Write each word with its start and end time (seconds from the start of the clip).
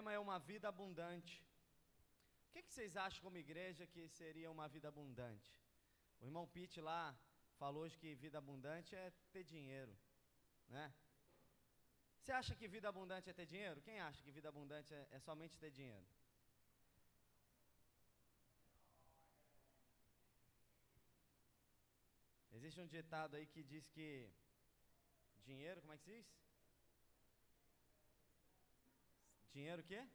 tema 0.00 0.12
é 0.12 0.18
uma 0.18 0.38
vida 0.50 0.66
abundante. 0.66 1.34
O 2.46 2.52
que, 2.52 2.62
que 2.62 2.72
vocês 2.72 2.92
acham 2.96 3.20
como 3.24 3.36
igreja 3.36 3.86
que 3.86 4.02
seria 4.08 4.50
uma 4.50 4.66
vida 4.74 4.88
abundante? 4.88 5.50
O 6.20 6.24
irmão 6.28 6.44
Pete 6.54 6.80
lá 6.80 7.02
falou 7.58 7.82
hoje 7.82 7.98
que 8.02 8.14
vida 8.14 8.38
abundante 8.38 8.96
é 9.02 9.12
ter 9.34 9.44
dinheiro, 9.44 9.94
né? 10.68 10.86
Você 12.18 12.32
acha 12.32 12.54
que 12.58 12.66
vida 12.76 12.88
abundante 12.88 13.28
é 13.28 13.34
ter 13.40 13.44
dinheiro? 13.44 13.82
Quem 13.82 14.00
acha 14.00 14.22
que 14.24 14.32
vida 14.38 14.48
abundante 14.48 14.94
é, 14.94 15.06
é 15.10 15.20
somente 15.28 15.58
ter 15.58 15.70
dinheiro? 15.70 16.08
Existe 22.52 22.80
um 22.80 22.90
ditado 22.96 23.34
aí 23.36 23.46
que 23.46 23.62
diz 23.62 23.86
que 23.96 24.08
dinheiro, 25.50 25.82
como 25.82 25.92
é 25.92 25.98
que 25.98 26.04
se 26.04 26.12
diz? 26.16 26.26
Dinheiro 29.52 29.82
o 29.82 29.84
quê? 29.84 30.06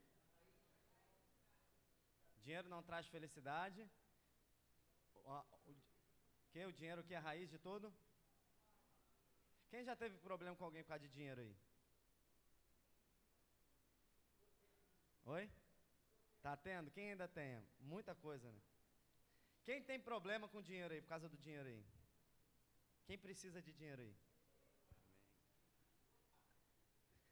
Dinheiro 2.43 2.69
não 2.69 2.81
traz 2.83 3.05
felicidade. 3.07 3.89
O, 5.15 5.43
que 6.51 6.65
o 6.65 6.71
dinheiro 6.71 7.03
que 7.03 7.13
é 7.13 7.17
a 7.17 7.21
raiz 7.21 7.49
de 7.49 7.57
tudo? 7.57 7.93
Quem 9.69 9.83
já 9.83 9.95
teve 9.95 10.17
problema 10.19 10.55
com 10.55 10.63
alguém 10.63 10.83
por 10.83 10.89
causa 10.89 11.05
de 11.07 11.13
dinheiro 11.13 11.41
aí? 11.41 11.55
Oi? 15.25 15.51
Tá 16.41 16.55
tendo? 16.55 16.91
Quem 16.91 17.09
ainda 17.11 17.27
tem? 17.27 17.61
Muita 17.79 18.13
coisa, 18.15 18.51
né? 18.51 18.61
Quem 19.65 19.81
tem 19.81 19.99
problema 19.99 20.47
com 20.47 20.61
dinheiro 20.61 20.93
aí, 20.93 21.01
por 21.01 21.09
causa 21.09 21.27
do 21.27 21.37
dinheiro 21.37 21.67
aí? 21.67 21.83
Quem 23.07 23.17
precisa 23.17 23.61
de 23.61 23.73
dinheiro 23.73 24.01
aí? 24.01 24.15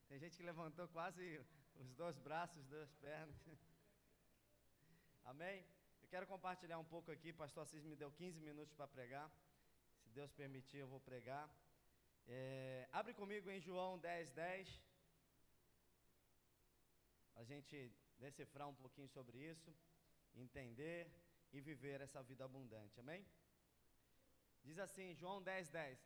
Tem 0.08 0.20
gente 0.20 0.36
que 0.36 0.44
levantou 0.44 0.88
quase 0.88 1.24
os 1.80 1.94
dois 1.94 2.18
braços, 2.18 2.66
duas 2.66 2.92
pernas. 2.96 3.36
Amém? 5.26 5.66
Eu 6.02 6.08
quero 6.08 6.28
compartilhar 6.28 6.80
um 6.80 6.86
pouco 6.86 7.12
aqui. 7.12 7.32
Pastor 7.34 7.64
Assis 7.64 7.84
me 7.84 7.96
deu 7.96 8.12
15 8.12 8.40
minutos 8.40 8.74
para 8.74 8.88
pregar. 8.88 9.30
Se 10.04 10.10
Deus 10.10 10.32
permitir, 10.32 10.78
eu 10.78 10.88
vou 10.88 11.00
pregar. 11.00 11.50
É, 12.28 12.88
abre 12.92 13.14
comigo 13.14 13.50
em 13.50 13.60
João 13.60 14.00
10, 14.00 14.32
10. 14.32 14.82
A 17.36 17.44
gente 17.44 17.92
decifrar 18.20 18.68
um 18.70 18.76
pouquinho 18.76 19.10
sobre 19.10 19.38
isso, 19.38 19.74
entender 20.36 21.12
e 21.52 21.60
viver 21.60 22.02
essa 22.02 22.22
vida 22.24 22.46
abundante. 22.46 23.00
Amém? 23.00 23.26
Diz 24.64 24.80
assim, 24.80 25.14
João 25.16 25.42
10, 25.42 25.70
10. 25.70 26.00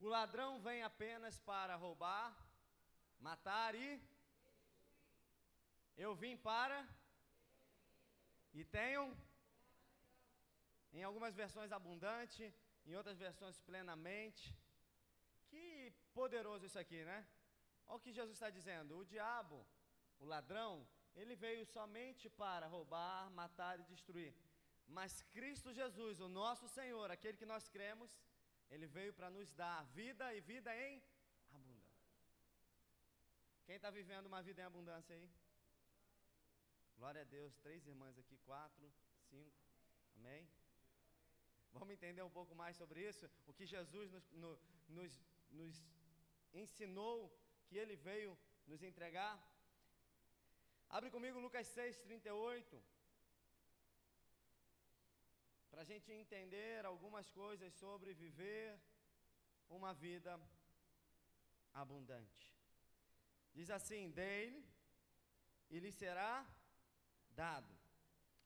O 0.00 0.08
ladrão 0.08 0.60
vem 0.60 0.82
apenas 0.82 1.38
para 1.38 1.76
roubar, 1.76 2.36
matar 3.20 3.74
e. 3.74 4.11
Eu 5.96 6.14
vim 6.14 6.36
para. 6.36 6.78
E 8.52 8.64
tenham. 8.64 9.16
Em 10.92 11.02
algumas 11.02 11.34
versões 11.34 11.72
abundante, 11.72 12.54
em 12.84 12.94
outras 12.94 13.18
versões 13.18 13.58
plenamente. 13.60 14.54
Que 15.48 15.92
poderoso 16.12 16.66
isso 16.66 16.78
aqui, 16.78 17.04
né? 17.04 17.26
Olha 17.86 17.96
o 17.96 18.00
que 18.00 18.12
Jesus 18.12 18.36
está 18.36 18.50
dizendo: 18.50 18.98
o 18.98 19.04
diabo, 19.04 19.66
o 20.18 20.24
ladrão, 20.24 20.86
ele 21.14 21.34
veio 21.34 21.64
somente 21.66 22.28
para 22.28 22.66
roubar, 22.66 23.30
matar 23.30 23.80
e 23.80 23.84
destruir. 23.84 24.34
Mas 24.86 25.22
Cristo 25.34 25.72
Jesus, 25.72 26.20
o 26.20 26.28
nosso 26.28 26.68
Senhor, 26.68 27.10
aquele 27.10 27.36
que 27.36 27.46
nós 27.46 27.68
cremos, 27.68 28.10
ele 28.70 28.86
veio 28.86 29.12
para 29.12 29.30
nos 29.30 29.50
dar 29.52 29.84
vida 29.86 30.34
e 30.34 30.40
vida 30.40 30.74
em 30.76 31.02
abundância. 31.52 32.08
Quem 33.66 33.76
está 33.76 33.90
vivendo 33.90 34.26
uma 34.26 34.42
vida 34.42 34.60
em 34.60 34.64
abundância 34.64 35.14
aí? 35.14 35.30
Glória 37.02 37.22
a 37.22 37.30
Deus, 37.36 37.52
três 37.64 37.84
irmãs 37.92 38.16
aqui, 38.16 38.36
quatro, 38.48 38.84
cinco, 39.28 39.60
amém? 40.18 40.42
Vamos 41.72 41.94
entender 41.94 42.22
um 42.22 42.34
pouco 42.36 42.54
mais 42.60 42.76
sobre 42.76 43.00
isso? 43.08 43.28
O 43.44 43.52
que 43.52 43.66
Jesus 43.66 44.12
nos, 44.12 44.24
no, 44.42 44.50
nos, 44.96 45.12
nos 45.50 45.74
ensinou, 46.54 47.16
que 47.66 47.76
Ele 47.76 47.96
veio 47.96 48.38
nos 48.68 48.84
entregar? 48.84 49.34
Abre 50.88 51.10
comigo 51.10 51.40
Lucas 51.40 51.66
6, 51.66 51.98
38 51.98 52.80
para 55.72 55.82
a 55.82 55.90
gente 55.92 56.12
entender 56.12 56.86
algumas 56.86 57.28
coisas 57.32 57.74
sobre 57.74 58.14
viver 58.14 58.80
uma 59.68 59.92
vida 59.92 60.40
abundante. 61.74 62.48
Diz 63.52 63.70
assim: 63.70 64.08
dele 64.12 64.64
e 65.68 65.80
lhe 65.80 65.90
será 65.90 66.34
dado. 67.32 67.72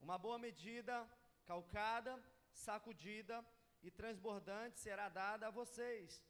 Uma 0.01 0.17
boa 0.19 0.39
medida, 0.39 0.95
calcada, 1.45 2.13
sacudida 2.53 3.45
e 3.83 3.91
transbordante 3.91 4.81
será 4.81 5.09
dada 5.09 5.47
a 5.47 5.57
vocês, 5.61 6.23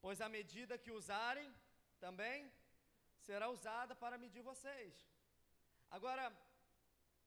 pois 0.00 0.20
a 0.20 0.28
medida 0.28 0.78
que 0.78 0.92
usarem 1.00 1.48
também 1.98 2.50
será 3.26 3.48
usada 3.48 3.94
para 3.94 4.18
medir 4.18 4.42
vocês. 4.42 4.94
Agora, 5.90 6.24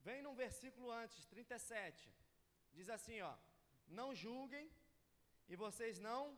vem 0.08 0.22
num 0.22 0.36
versículo 0.36 0.90
antes, 0.92 1.26
37. 1.26 2.12
Diz 2.74 2.90
assim, 2.90 3.22
ó: 3.22 3.36
Não 3.88 4.16
julguem 4.16 4.70
e 5.48 5.56
vocês 5.56 6.00
não 6.00 6.38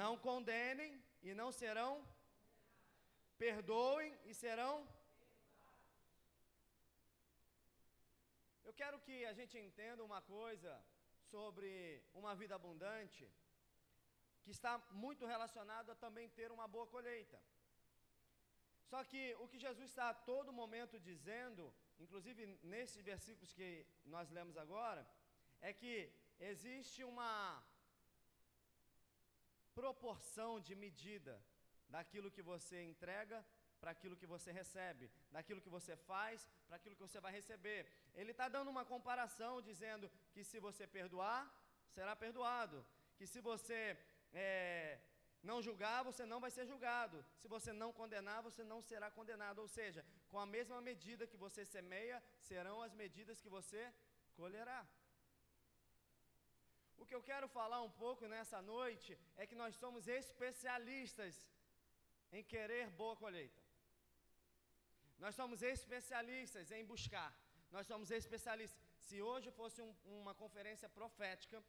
não 0.00 0.18
condenem 0.18 1.02
e 1.22 1.32
não 1.34 1.50
serão 1.50 1.92
perdoem 3.38 4.10
e 4.26 4.34
serão 4.34 4.86
quero 8.80 8.98
que 9.06 9.16
a 9.30 9.34
gente 9.38 9.56
entenda 9.66 10.08
uma 10.10 10.20
coisa 10.36 10.72
sobre 11.32 11.70
uma 12.20 12.32
vida 12.40 12.54
abundante 12.54 13.24
que 14.44 14.52
está 14.58 14.72
muito 15.04 15.24
relacionado 15.34 15.90
a 15.90 16.00
também 16.04 16.28
ter 16.38 16.50
uma 16.56 16.66
boa 16.74 16.86
colheita. 16.94 17.38
Só 18.90 19.00
que 19.10 19.22
o 19.42 19.48
que 19.50 19.58
Jesus 19.66 19.88
está 19.90 20.06
a 20.10 20.18
todo 20.30 20.58
momento 20.62 20.96
dizendo 21.10 21.64
inclusive 22.04 22.46
nesses 22.62 23.02
versículos 23.02 23.52
que 23.52 23.86
nós 24.04 24.30
lemos 24.30 24.56
agora, 24.56 25.06
é 25.60 25.72
que 25.72 25.94
existe 26.38 27.02
uma 27.04 27.62
proporção 29.74 30.60
de 30.60 30.74
medida 30.74 31.34
daquilo 31.88 32.30
que 32.30 32.42
você 32.42 32.82
entrega 32.82 33.44
para 33.80 33.90
aquilo 33.92 34.16
que 34.20 34.26
você 34.26 34.50
recebe, 34.60 35.10
daquilo 35.30 35.60
que 35.64 35.74
você 35.76 35.96
faz 35.96 36.48
para 36.66 36.76
aquilo 36.76 36.96
que 36.96 37.06
você 37.08 37.20
vai 37.20 37.32
receber. 37.32 37.80
Ele 38.14 38.32
está 38.32 38.48
dando 38.48 38.70
uma 38.74 38.84
comparação, 38.84 39.62
dizendo 39.70 40.10
que 40.32 40.44
se 40.44 40.58
você 40.66 40.86
perdoar, 40.86 41.42
será 41.96 42.14
perdoado, 42.24 42.84
que 43.16 43.26
se 43.26 43.40
você 43.40 43.80
é, 44.32 44.98
não 45.42 45.62
julgar, 45.62 46.02
você 46.10 46.24
não 46.32 46.40
vai 46.44 46.50
ser 46.50 46.66
julgado. 46.66 47.24
Se 47.40 47.48
você 47.48 47.72
não 47.72 47.92
condenar, 47.92 48.42
você 48.42 48.62
não 48.64 48.80
será 48.82 49.10
condenado. 49.10 49.60
Ou 49.60 49.68
seja, 49.68 50.04
com 50.28 50.38
a 50.38 50.46
mesma 50.46 50.80
medida 50.80 51.26
que 51.26 51.36
você 51.36 51.64
semeia, 51.64 52.22
serão 52.40 52.82
as 52.82 52.94
medidas 53.02 53.40
que 53.40 53.48
você 53.48 53.82
colherá. 54.36 54.86
O 56.96 57.06
que 57.06 57.14
eu 57.14 57.22
quero 57.22 57.48
falar 57.48 57.80
um 57.82 57.90
pouco 57.90 58.26
nessa 58.26 58.60
noite 58.60 59.16
é 59.36 59.46
que 59.46 59.54
nós 59.54 59.74
somos 59.76 60.08
especialistas 60.08 61.34
em 62.32 62.42
querer 62.42 62.90
boa 62.90 63.16
colheita. 63.16 63.67
Nós 65.18 65.34
somos 65.34 65.62
especialistas 65.62 66.70
em 66.70 66.84
buscar. 66.84 67.32
Nós 67.70 67.86
somos 67.86 68.10
especialistas. 68.10 68.80
Se 68.98 69.20
hoje 69.20 69.50
fosse 69.50 69.80
um, 69.82 69.94
uma 70.04 70.34
conferência 70.34 70.88
profética 70.88 71.62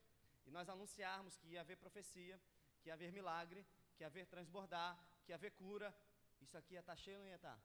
e 0.45 0.51
nós 0.51 0.69
anunciarmos 0.69 1.37
que 1.37 1.47
ia 1.49 1.61
haver 1.61 1.77
profecia, 1.77 2.39
que 2.81 2.89
ia 2.89 2.93
haver 2.93 3.11
milagre, 3.11 3.65
que 3.95 4.03
ia 4.03 4.07
haver 4.07 4.25
transbordar, 4.27 4.97
que 5.23 5.31
ia 5.31 5.35
haver 5.35 5.51
cura. 5.51 5.93
Isso 6.41 6.57
aqui 6.57 6.73
ia 6.75 6.79
estar 6.79 6.95
cheio 6.95 7.17
ou 7.17 7.23
não 7.23 7.29
ia 7.29 7.35
estar? 7.35 7.59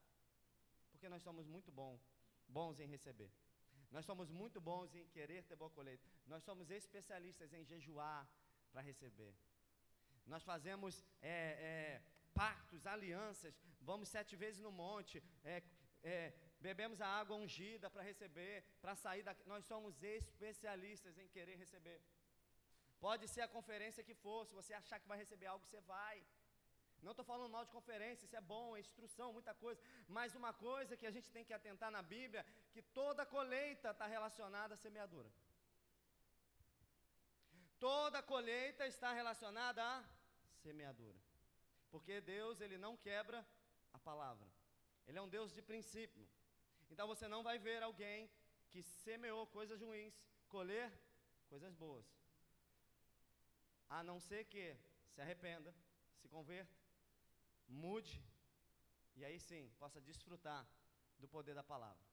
Porque 0.91 1.09
nós 1.09 1.22
somos 1.22 1.47
muito 1.47 1.71
bons 2.48 2.80
em 2.80 2.89
receber. 2.89 3.30
Nós 3.91 4.04
somos 4.04 4.28
muito 4.30 4.60
bons 4.60 4.95
em 4.95 5.07
querer 5.09 5.45
ter 5.45 5.54
boa 5.54 5.71
colheita. 5.71 6.04
Nós 6.27 6.42
somos 6.42 6.71
especialistas 6.71 7.53
em 7.53 7.65
jejuar 7.65 8.28
para 8.72 8.80
receber. 8.80 9.33
Nós 10.27 10.42
fazemos 10.42 11.04
é, 11.22 11.30
é, 11.30 12.03
pactos, 12.33 12.87
alianças, 12.87 13.54
vamos 13.80 14.09
sete 14.09 14.34
vezes 14.34 14.60
no 14.60 14.72
monte, 14.72 15.22
é, 15.45 15.63
é, 16.04 16.33
bebemos 16.60 17.01
a 17.01 17.09
água 17.21 17.36
ungida 17.36 17.89
para 17.91 18.03
receber, 18.03 18.62
para 18.83 18.95
sair 18.95 19.22
daqui. 19.22 19.42
Nós 19.48 19.65
somos 19.65 20.03
especialistas 20.03 21.18
em 21.18 21.28
querer 21.28 21.56
receber. 21.56 22.01
Pode 23.01 23.27
ser 23.28 23.42
a 23.42 23.48
conferência 23.48 24.06
que 24.09 24.15
for, 24.15 24.47
se 24.47 24.54
você 24.54 24.72
achar 24.74 24.98
que 25.01 25.09
vai 25.09 25.18
receber 25.18 25.47
algo, 25.47 25.65
você 25.66 25.80
vai. 25.80 26.16
Não 27.03 27.12
estou 27.12 27.24
falando 27.24 27.51
mal 27.51 27.65
de 27.65 27.71
conferência, 27.71 28.24
isso 28.24 28.36
é 28.36 28.41
bom, 28.41 28.77
é 28.77 28.80
instrução, 28.80 29.33
muita 29.33 29.54
coisa. 29.54 29.80
Mas 30.09 30.34
uma 30.34 30.53
coisa 30.54 30.97
que 30.97 31.06
a 31.06 31.10
gente 31.10 31.30
tem 31.30 31.45
que 31.45 31.53
atentar 31.53 31.91
na 31.91 32.03
Bíblia, 32.03 32.47
que 32.72 32.80
toda 32.80 33.27
colheita 33.27 33.91
está 33.91 34.06
relacionada 34.06 34.74
à 34.74 34.77
semeadura. 34.77 35.30
Toda 37.78 38.22
colheita 38.22 38.86
está 38.86 39.12
relacionada 39.12 39.83
à 39.84 40.03
semeadura. 40.62 41.18
Porque 41.91 42.21
Deus, 42.22 42.60
Ele 42.60 42.78
não 42.78 42.97
quebra 42.97 43.47
a 43.92 43.98
palavra. 43.98 44.53
Ele 45.06 45.18
é 45.18 45.22
um 45.22 45.28
Deus 45.28 45.53
de 45.53 45.62
princípio. 45.62 46.27
Então 46.91 47.06
você 47.06 47.27
não 47.28 47.42
vai 47.42 47.59
ver 47.59 47.83
alguém 47.83 48.30
que 48.71 48.83
semeou 48.83 49.47
coisas 49.47 49.80
ruins 49.80 50.15
colher 50.48 50.91
coisas 51.48 51.74
boas. 51.74 52.06
A 53.89 54.03
não 54.03 54.18
ser 54.21 54.45
que 54.53 54.65
se 55.12 55.21
arrependa, 55.21 55.74
se 56.21 56.28
converta, 56.28 56.74
mude 57.68 58.22
e 59.16 59.24
aí 59.24 59.39
sim 59.39 59.71
possa 59.78 60.01
desfrutar 60.01 60.66
do 61.18 61.28
poder 61.28 61.54
da 61.54 61.62
palavra. 61.62 62.04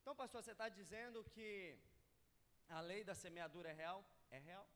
Então, 0.00 0.14
pastor, 0.14 0.42
você 0.42 0.52
está 0.52 0.68
dizendo 0.68 1.24
que 1.24 1.78
a 2.68 2.80
lei 2.80 3.02
da 3.04 3.14
semeadura 3.14 3.70
é 3.70 3.72
real? 3.72 4.04
É 4.30 4.38
real. 4.38 4.66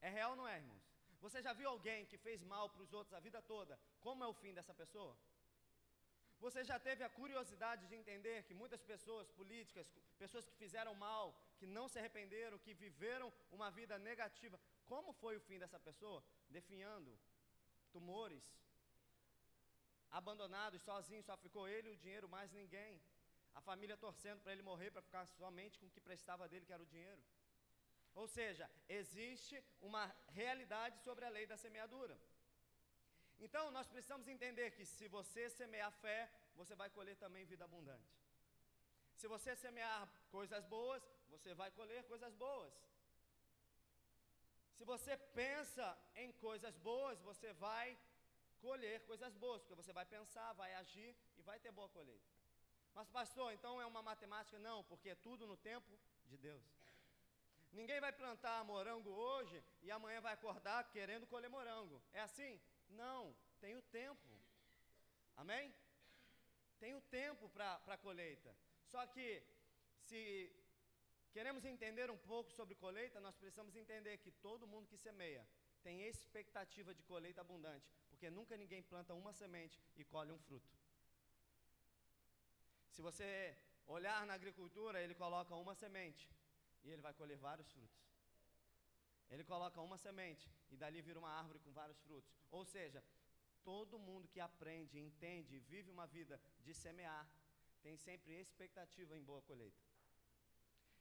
É 0.00 0.08
real 0.08 0.30
ou 0.32 0.36
não 0.36 0.48
é, 0.48 0.56
irmãos? 0.56 0.84
Você 1.20 1.42
já 1.42 1.52
viu 1.52 1.68
alguém 1.68 2.06
que 2.06 2.16
fez 2.16 2.42
mal 2.42 2.70
para 2.70 2.82
os 2.82 2.92
outros 2.92 3.14
a 3.14 3.20
vida 3.20 3.42
toda? 3.42 3.78
Como 4.00 4.24
é 4.24 4.26
o 4.26 4.32
fim 4.32 4.54
dessa 4.54 4.74
pessoa? 4.74 5.16
Você 6.50 6.64
já 6.64 6.78
teve 6.86 7.02
a 7.04 7.08
curiosidade 7.08 7.86
de 7.86 7.94
entender 7.94 8.42
que 8.46 8.54
muitas 8.60 8.82
pessoas 8.82 9.26
políticas, 9.40 9.86
pessoas 10.22 10.44
que 10.48 10.56
fizeram 10.62 10.94
mal, 10.94 11.26
que 11.58 11.66
não 11.76 11.86
se 11.88 11.98
arrependeram, 12.00 12.58
que 12.64 12.74
viveram 12.74 13.32
uma 13.56 13.68
vida 13.70 13.96
negativa, 14.08 14.58
como 14.92 15.12
foi 15.12 15.36
o 15.36 15.44
fim 15.48 15.60
dessa 15.60 15.78
pessoa? 15.78 16.20
Definhando, 16.48 17.16
tumores, 17.92 18.42
abandonado, 20.10 20.80
sozinho, 20.80 21.22
só 21.22 21.36
ficou 21.36 21.68
ele 21.68 21.90
e 21.90 21.92
o 21.92 22.00
dinheiro, 22.04 22.28
mais 22.28 22.50
ninguém. 22.50 23.00
A 23.54 23.60
família 23.60 23.96
torcendo 23.96 24.40
para 24.42 24.52
ele 24.52 24.62
morrer, 24.70 24.90
para 24.90 25.02
ficar 25.02 25.24
somente 25.26 25.78
com 25.78 25.86
o 25.86 25.90
que 25.90 26.00
prestava 26.00 26.48
dele, 26.48 26.66
que 26.66 26.72
era 26.72 26.82
o 26.82 26.92
dinheiro. 26.94 27.22
Ou 28.12 28.26
seja, 28.26 28.68
existe 28.88 29.62
uma 29.80 30.04
realidade 30.40 30.98
sobre 31.06 31.24
a 31.24 31.28
lei 31.28 31.46
da 31.46 31.56
semeadura. 31.56 32.18
Então, 33.46 33.70
nós 33.70 33.86
precisamos 33.86 34.28
entender 34.28 34.72
que 34.72 34.84
se 34.84 35.06
você 35.08 35.48
semear 35.48 35.92
fé, 35.92 36.28
você 36.60 36.74
vai 36.82 36.90
colher 36.96 37.16
também 37.24 37.50
vida 37.52 37.64
abundante. 37.64 38.12
Se 39.20 39.26
você 39.34 39.50
semear 39.64 40.00
coisas 40.36 40.62
boas, 40.76 41.02
você 41.34 41.50
vai 41.60 41.70
colher 41.78 42.02
coisas 42.12 42.32
boas. 42.34 42.74
Se 44.76 44.84
você 44.92 45.14
pensa 45.40 45.86
em 46.22 46.30
coisas 46.46 46.76
boas, 46.90 47.18
você 47.30 47.52
vai 47.66 47.88
colher 48.66 48.98
coisas 49.10 49.34
boas, 49.44 49.60
porque 49.62 49.80
você 49.82 49.92
vai 49.98 50.04
pensar, 50.16 50.52
vai 50.62 50.72
agir 50.74 51.10
e 51.38 51.42
vai 51.42 51.58
ter 51.64 51.72
boa 51.78 51.88
colheita. 51.96 52.30
Mas, 52.94 53.08
pastor, 53.08 53.48
então 53.52 53.80
é 53.80 53.86
uma 53.86 54.02
matemática? 54.02 54.58
Não, 54.58 54.78
porque 54.84 55.10
é 55.10 55.14
tudo 55.14 55.46
no 55.46 55.56
tempo 55.56 55.92
de 56.26 56.36
Deus. 56.36 56.62
Ninguém 57.72 58.00
vai 58.00 58.12
plantar 58.12 58.64
morango 58.64 59.10
hoje 59.10 59.62
e 59.82 59.90
amanhã 59.90 60.20
vai 60.20 60.34
acordar 60.34 60.90
querendo 60.90 61.26
colher 61.26 61.48
morango. 61.48 62.02
É 62.12 62.20
assim? 62.20 62.60
Não, 62.90 63.34
tem 63.60 63.76
o 63.76 63.82
tempo. 63.82 64.28
Amém? 65.36 65.72
Tem 66.82 66.94
o 66.94 67.00
tempo 67.02 67.48
para 67.50 67.74
a 67.86 67.98
colheita. 67.98 68.50
Só 68.92 69.06
que, 69.06 69.26
se 70.08 70.20
queremos 71.34 71.64
entender 71.64 72.10
um 72.10 72.16
pouco 72.16 72.50
sobre 72.52 72.74
colheita, 72.74 73.20
nós 73.20 73.36
precisamos 73.36 73.76
entender 73.76 74.16
que 74.18 74.32
todo 74.46 74.66
mundo 74.66 74.88
que 74.88 74.96
semeia 74.96 75.46
tem 75.82 76.02
expectativa 76.02 76.94
de 76.94 77.02
colheita 77.02 77.40
abundante, 77.42 77.88
porque 78.08 78.28
nunca 78.30 78.56
ninguém 78.56 78.82
planta 78.82 79.14
uma 79.14 79.32
semente 79.32 79.80
e 79.96 80.04
colhe 80.04 80.32
um 80.32 80.38
fruto. 80.38 80.70
Se 82.90 83.02
você 83.02 83.56
olhar 83.86 84.26
na 84.26 84.34
agricultura, 84.34 85.00
ele 85.02 85.14
coloca 85.14 85.54
uma 85.54 85.74
semente 85.74 86.28
e 86.84 86.90
ele 86.90 87.02
vai 87.02 87.14
colher 87.14 87.38
vários 87.38 87.70
frutos. 87.70 88.00
Ele 89.30 89.44
coloca 89.44 89.80
uma 89.80 89.96
semente 89.96 90.50
e 90.70 90.76
dali 90.76 91.00
vira 91.00 91.18
uma 91.18 91.30
árvore 91.30 91.60
com 91.60 91.72
vários 91.72 91.98
frutos. 92.00 92.30
Ou 92.50 92.64
seja, 92.64 93.02
todo 93.64 93.98
mundo 93.98 94.28
que 94.28 94.40
aprende, 94.40 94.98
entende 94.98 95.56
e 95.56 95.60
vive 95.60 95.90
uma 95.90 96.06
vida 96.06 96.40
de 96.64 96.74
semear, 96.74 97.26
tem 97.82 97.96
sempre 97.96 98.32
expectativa 98.40 99.16
em 99.16 99.22
boa 99.22 99.42
colheita. 99.42 99.82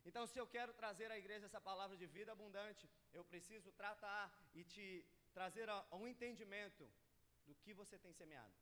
Então, 0.06 0.25
se 0.25 0.38
eu 0.39 0.47
quero 0.47 0.73
trazer 0.73 1.11
à 1.11 1.17
igreja 1.17 1.45
essa 1.45 1.59
palavra 1.59 1.95
de 1.97 2.07
vida 2.07 2.31
abundante, 2.31 2.89
eu 3.13 3.23
preciso 3.23 3.71
tratar 3.73 4.33
e 4.53 4.63
te 4.63 5.06
trazer 5.33 5.67
um 5.91 6.07
entendimento 6.07 6.89
do 7.45 7.56
que 7.56 7.73
você 7.73 7.97
tem 7.97 8.13
semeado. 8.13 8.53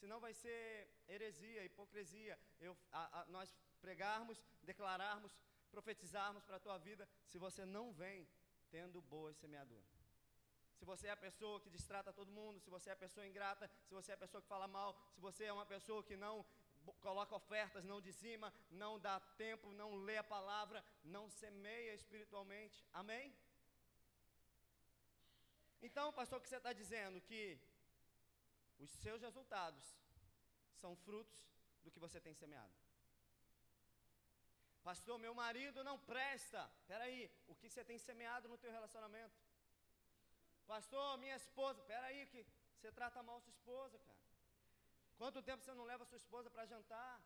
Senão 0.00 0.18
vai 0.20 0.34
ser 0.34 0.90
heresia, 1.08 1.64
hipocrisia, 1.64 2.38
eu, 2.60 2.76
a, 2.92 3.20
a, 3.20 3.26
nós 3.26 3.54
pregarmos, 3.80 4.42
declararmos, 4.62 5.32
profetizarmos 5.70 6.44
para 6.44 6.56
a 6.56 6.60
tua 6.60 6.78
vida, 6.78 7.08
se 7.24 7.38
você 7.38 7.64
não 7.64 7.92
vem 7.92 8.28
tendo 8.70 9.00
boa 9.00 9.32
semeadura. 9.32 9.95
Se 10.78 10.84
você 10.84 11.06
é 11.08 11.10
a 11.10 11.16
pessoa 11.16 11.60
que 11.60 11.70
distrata 11.70 12.12
todo 12.12 12.30
mundo, 12.30 12.60
se 12.60 12.70
você 12.70 12.90
é 12.90 12.92
a 12.92 13.02
pessoa 13.04 13.26
ingrata, 13.26 13.70
se 13.88 13.94
você 13.94 14.12
é 14.12 14.14
a 14.14 14.18
pessoa 14.24 14.42
que 14.42 14.48
fala 14.48 14.68
mal, 14.68 14.90
se 15.14 15.20
você 15.20 15.44
é 15.44 15.52
uma 15.52 15.66
pessoa 15.66 16.02
que 16.02 16.16
não 16.16 16.44
coloca 17.00 17.34
ofertas, 17.34 17.84
não 17.84 18.00
dizima, 18.00 18.52
não 18.70 18.98
dá 18.98 19.18
tempo, 19.44 19.72
não 19.72 19.96
lê 19.96 20.16
a 20.18 20.24
palavra, 20.24 20.84
não 21.02 21.28
semeia 21.30 21.94
espiritualmente. 21.94 22.84
Amém? 22.92 23.34
Então, 25.82 26.12
pastor, 26.12 26.38
o 26.38 26.42
que 26.42 26.48
você 26.48 26.56
está 26.56 26.72
dizendo? 26.72 27.20
Que 27.20 27.58
os 28.78 28.90
seus 28.90 29.22
resultados 29.22 29.84
são 30.80 30.94
frutos 30.96 31.48
do 31.82 31.90
que 31.90 31.98
você 31.98 32.20
tem 32.20 32.34
semeado. 32.34 32.74
Pastor, 34.82 35.18
meu 35.18 35.34
marido 35.34 35.82
não 35.82 35.98
presta. 35.98 36.70
Espera 36.80 37.04
aí, 37.04 37.30
o 37.48 37.54
que 37.54 37.68
você 37.68 37.84
tem 37.84 37.98
semeado 37.98 38.48
no 38.48 38.58
teu 38.58 38.70
relacionamento? 38.70 39.34
Pastor, 40.66 41.18
minha 41.18 41.36
esposa, 41.36 41.80
espera 41.80 42.06
aí 42.06 42.26
que 42.26 42.44
você 42.76 42.90
trata 42.90 43.22
mal 43.22 43.40
sua 43.40 43.50
esposa, 43.50 43.98
cara. 43.98 44.18
Quanto 45.16 45.42
tempo 45.42 45.62
você 45.62 45.74
não 45.74 45.84
leva 45.84 46.04
sua 46.04 46.18
esposa 46.22 46.50
para 46.50 46.66
jantar? 46.66 47.20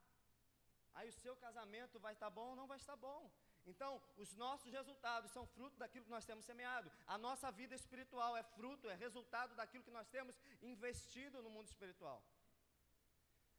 Aí 0.95 1.09
o 1.09 1.19
seu 1.25 1.35
casamento 1.37 1.99
vai 1.99 2.13
estar 2.13 2.31
bom 2.31 2.51
ou 2.51 2.57
não 2.57 2.67
vai 2.67 2.77
estar 2.77 2.97
bom? 2.97 3.31
Então, 3.67 3.91
os 4.17 4.31
nossos 4.35 4.73
resultados 4.73 5.31
são 5.31 5.47
fruto 5.47 5.77
daquilo 5.77 6.05
que 6.05 6.17
nós 6.17 6.25
temos 6.25 6.45
semeado. 6.45 6.91
A 7.07 7.17
nossa 7.19 7.51
vida 7.51 7.75
espiritual 7.75 8.37
é 8.37 8.43
fruto, 8.43 8.89
é 8.89 8.95
resultado 8.95 9.55
daquilo 9.55 9.85
que 9.85 9.97
nós 9.99 10.09
temos 10.09 10.39
investido 10.63 11.43
no 11.43 11.51
mundo 11.51 11.69
espiritual. 11.69 12.23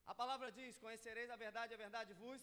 A 0.06 0.16
palavra 0.16 0.51
diz: 0.51 0.78
Conhecereis 0.78 1.30
a 1.30 1.36
verdade, 1.36 1.74
a 1.74 1.78
verdade 1.78 2.13
vos. 2.13 2.42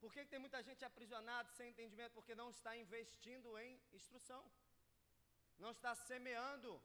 Por 0.00 0.12
que 0.12 0.24
tem 0.24 0.38
muita 0.38 0.62
gente 0.62 0.84
aprisionada, 0.84 1.50
sem 1.52 1.70
entendimento? 1.70 2.12
Porque 2.12 2.34
não 2.34 2.50
está 2.50 2.76
investindo 2.76 3.58
em 3.58 3.80
instrução, 3.92 4.42
não 5.58 5.70
está 5.72 5.94
semeando, 5.94 6.80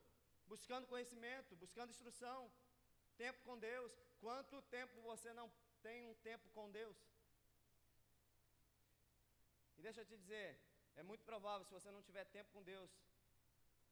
buscando 0.48 0.88
conhecimento, 0.88 1.56
buscando 1.56 1.92
instrução, 1.92 2.52
tempo 3.18 3.40
com 3.44 3.58
Deus. 3.58 3.92
Quanto 4.20 4.62
tempo 4.64 5.02
você 5.02 5.34
não 5.34 5.52
tem 5.82 6.08
um 6.08 6.16
tempo 6.16 6.48
com 6.50 6.72
Deus? 6.72 6.98
E 9.78 9.82
deixa 9.82 10.02
eu 10.02 10.06
te 10.06 10.18
dizer, 10.18 10.60
é 10.96 11.04
muito 11.04 11.24
provável, 11.24 11.66
se 11.66 11.74
você 11.74 11.90
não 11.90 12.02
tiver 12.02 12.26
tempo 12.26 12.52
com 12.52 12.64
Deus, 12.64 12.92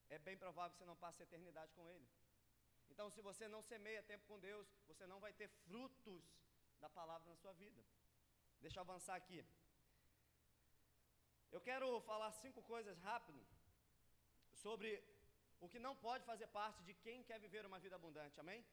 é 0.09 0.19
bem 0.19 0.37
provável 0.37 0.71
que 0.71 0.77
você 0.77 0.85
não 0.85 0.95
passe 0.95 1.21
a 1.21 1.25
eternidade 1.25 1.73
com 1.73 1.87
Ele. 1.89 2.07
Então, 2.91 3.09
se 3.09 3.21
você 3.21 3.47
não 3.47 3.61
semeia 3.61 4.03
tempo 4.03 4.25
com 4.27 4.39
Deus, 4.39 4.67
você 4.87 5.05
não 5.07 5.19
vai 5.19 5.33
ter 5.33 5.47
frutos 5.67 6.23
da 6.79 6.89
palavra 6.89 7.29
na 7.29 7.35
sua 7.37 7.53
vida. 7.53 7.81
Deixa 8.59 8.79
eu 8.79 8.81
avançar 8.81 9.15
aqui. 9.15 9.45
Eu 11.51 11.61
quero 11.61 11.99
falar 12.01 12.31
cinco 12.33 12.61
coisas 12.63 12.97
rápido 12.99 13.41
sobre 14.63 14.89
o 15.63 15.67
que 15.71 15.79
não 15.85 15.95
pode 15.95 16.23
fazer 16.31 16.47
parte 16.59 16.81
de 16.87 16.93
quem 17.05 17.23
quer 17.23 17.39
viver 17.45 17.65
uma 17.65 17.79
vida 17.85 17.95
abundante. 17.95 18.39
Amém? 18.39 18.63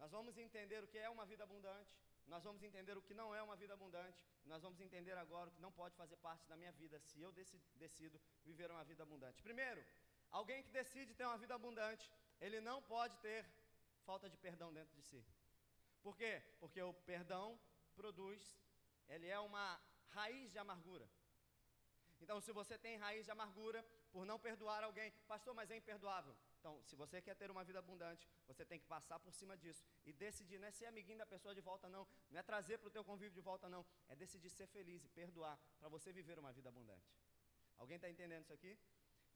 Nós 0.00 0.10
vamos 0.16 0.36
entender 0.36 0.80
o 0.84 0.88
que 0.92 0.98
é 0.98 1.08
uma 1.08 1.26
vida 1.32 1.44
abundante, 1.44 1.92
nós 2.26 2.42
vamos 2.46 2.62
entender 2.62 2.96
o 2.96 3.02
que 3.02 3.14
não 3.14 3.34
é 3.34 3.42
uma 3.42 3.56
vida 3.56 3.72
abundante, 3.74 4.18
nós 4.44 4.62
vamos 4.62 4.80
entender 4.80 5.16
agora 5.24 5.48
o 5.48 5.52
que 5.52 5.60
não 5.66 5.72
pode 5.72 5.94
fazer 5.96 6.16
parte 6.16 6.46
da 6.50 6.56
minha 6.56 6.72
vida 6.72 6.98
se 7.00 7.20
eu 7.20 7.32
decido 7.84 8.20
viver 8.44 8.70
uma 8.70 8.84
vida 8.84 9.02
abundante. 9.02 9.42
Primeiro, 9.42 9.82
alguém 10.30 10.62
que 10.62 10.70
decide 10.70 11.14
ter 11.14 11.24
uma 11.24 11.38
vida 11.38 11.54
abundante, 11.54 12.10
ele 12.40 12.60
não 12.60 12.82
pode 12.82 13.16
ter 13.18 13.46
falta 14.04 14.28
de 14.28 14.36
perdão 14.36 14.72
dentro 14.72 14.94
de 14.94 15.02
si. 15.02 15.24
Por 16.02 16.16
quê? 16.16 16.42
Porque 16.60 16.80
o 16.82 16.92
perdão 16.92 17.58
produz, 17.94 18.42
ele 19.08 19.26
é 19.26 19.38
uma 19.38 19.80
raiz 20.10 20.52
de 20.52 20.58
amargura. 20.58 21.08
Então, 22.26 22.40
se 22.40 22.50
você 22.50 22.76
tem 22.76 22.96
raiz 22.96 23.24
de 23.24 23.30
amargura 23.30 23.80
por 24.12 24.26
não 24.26 24.36
perdoar 24.36 24.82
alguém, 24.82 25.12
pastor, 25.28 25.54
mas 25.54 25.70
é 25.70 25.76
imperdoável. 25.76 26.34
Então, 26.58 26.82
se 26.82 26.96
você 26.96 27.22
quer 27.22 27.36
ter 27.36 27.52
uma 27.52 27.62
vida 27.62 27.78
abundante, 27.78 28.28
você 28.48 28.64
tem 28.64 28.80
que 28.80 28.84
passar 28.84 29.20
por 29.20 29.32
cima 29.32 29.56
disso 29.56 29.84
e 30.04 30.12
decidir, 30.12 30.58
não 30.58 30.66
é 30.66 30.72
ser 30.72 30.86
amiguinho 30.86 31.18
da 31.18 31.24
pessoa 31.24 31.54
de 31.54 31.60
volta, 31.60 31.88
não, 31.88 32.04
não 32.28 32.40
é 32.40 32.42
trazer 32.42 32.78
para 32.78 32.88
o 32.88 32.90
teu 32.90 33.04
convívio 33.04 33.32
de 33.32 33.40
volta, 33.40 33.68
não, 33.68 33.86
é 34.08 34.16
decidir 34.16 34.50
ser 34.50 34.66
feliz 34.66 35.04
e 35.04 35.08
perdoar 35.08 35.56
para 35.78 35.88
você 35.88 36.12
viver 36.12 36.36
uma 36.36 36.52
vida 36.52 36.68
abundante. 36.68 37.08
Alguém 37.76 37.94
está 37.94 38.10
entendendo 38.10 38.42
isso 38.42 38.52
aqui? 38.52 38.76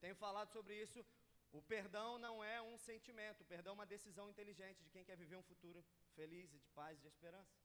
Tenho 0.00 0.16
falado 0.16 0.50
sobre 0.50 0.74
isso. 0.82 1.06
O 1.52 1.62
perdão 1.62 2.18
não 2.18 2.42
é 2.42 2.60
um 2.60 2.76
sentimento, 2.76 3.42
o 3.42 3.44
perdão 3.44 3.70
é 3.70 3.74
uma 3.74 3.86
decisão 3.86 4.28
inteligente 4.28 4.82
de 4.82 4.90
quem 4.90 5.04
quer 5.04 5.16
viver 5.16 5.36
um 5.36 5.44
futuro 5.44 5.84
feliz 6.16 6.50
de 6.50 6.58
paz 6.74 6.98
e 6.98 7.02
de 7.02 7.06
esperança. 7.06 7.56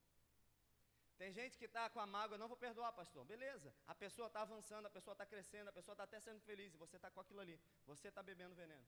Tem 1.17 1.31
gente 1.31 1.57
que 1.57 1.65
está 1.65 1.89
com 1.89 1.99
a 1.99 2.05
mágoa, 2.05 2.37
não 2.37 2.47
vou 2.47 2.57
perdoar, 2.57 2.91
pastor. 2.91 3.23
Beleza. 3.25 3.73
A 3.87 3.95
pessoa 3.95 4.27
está 4.27 4.41
avançando, 4.41 4.85
a 4.85 4.89
pessoa 4.89 5.13
está 5.13 5.25
crescendo, 5.25 5.69
a 5.69 5.73
pessoa 5.73 5.93
está 5.93 6.03
até 6.03 6.19
sendo 6.19 6.41
feliz 6.41 6.73
e 6.73 6.77
você 6.77 6.97
está 6.97 7.09
com 7.09 7.21
aquilo 7.21 7.39
ali. 7.39 7.59
Você 7.85 8.09
está 8.09 8.21
bebendo 8.21 8.53
veneno. 8.55 8.85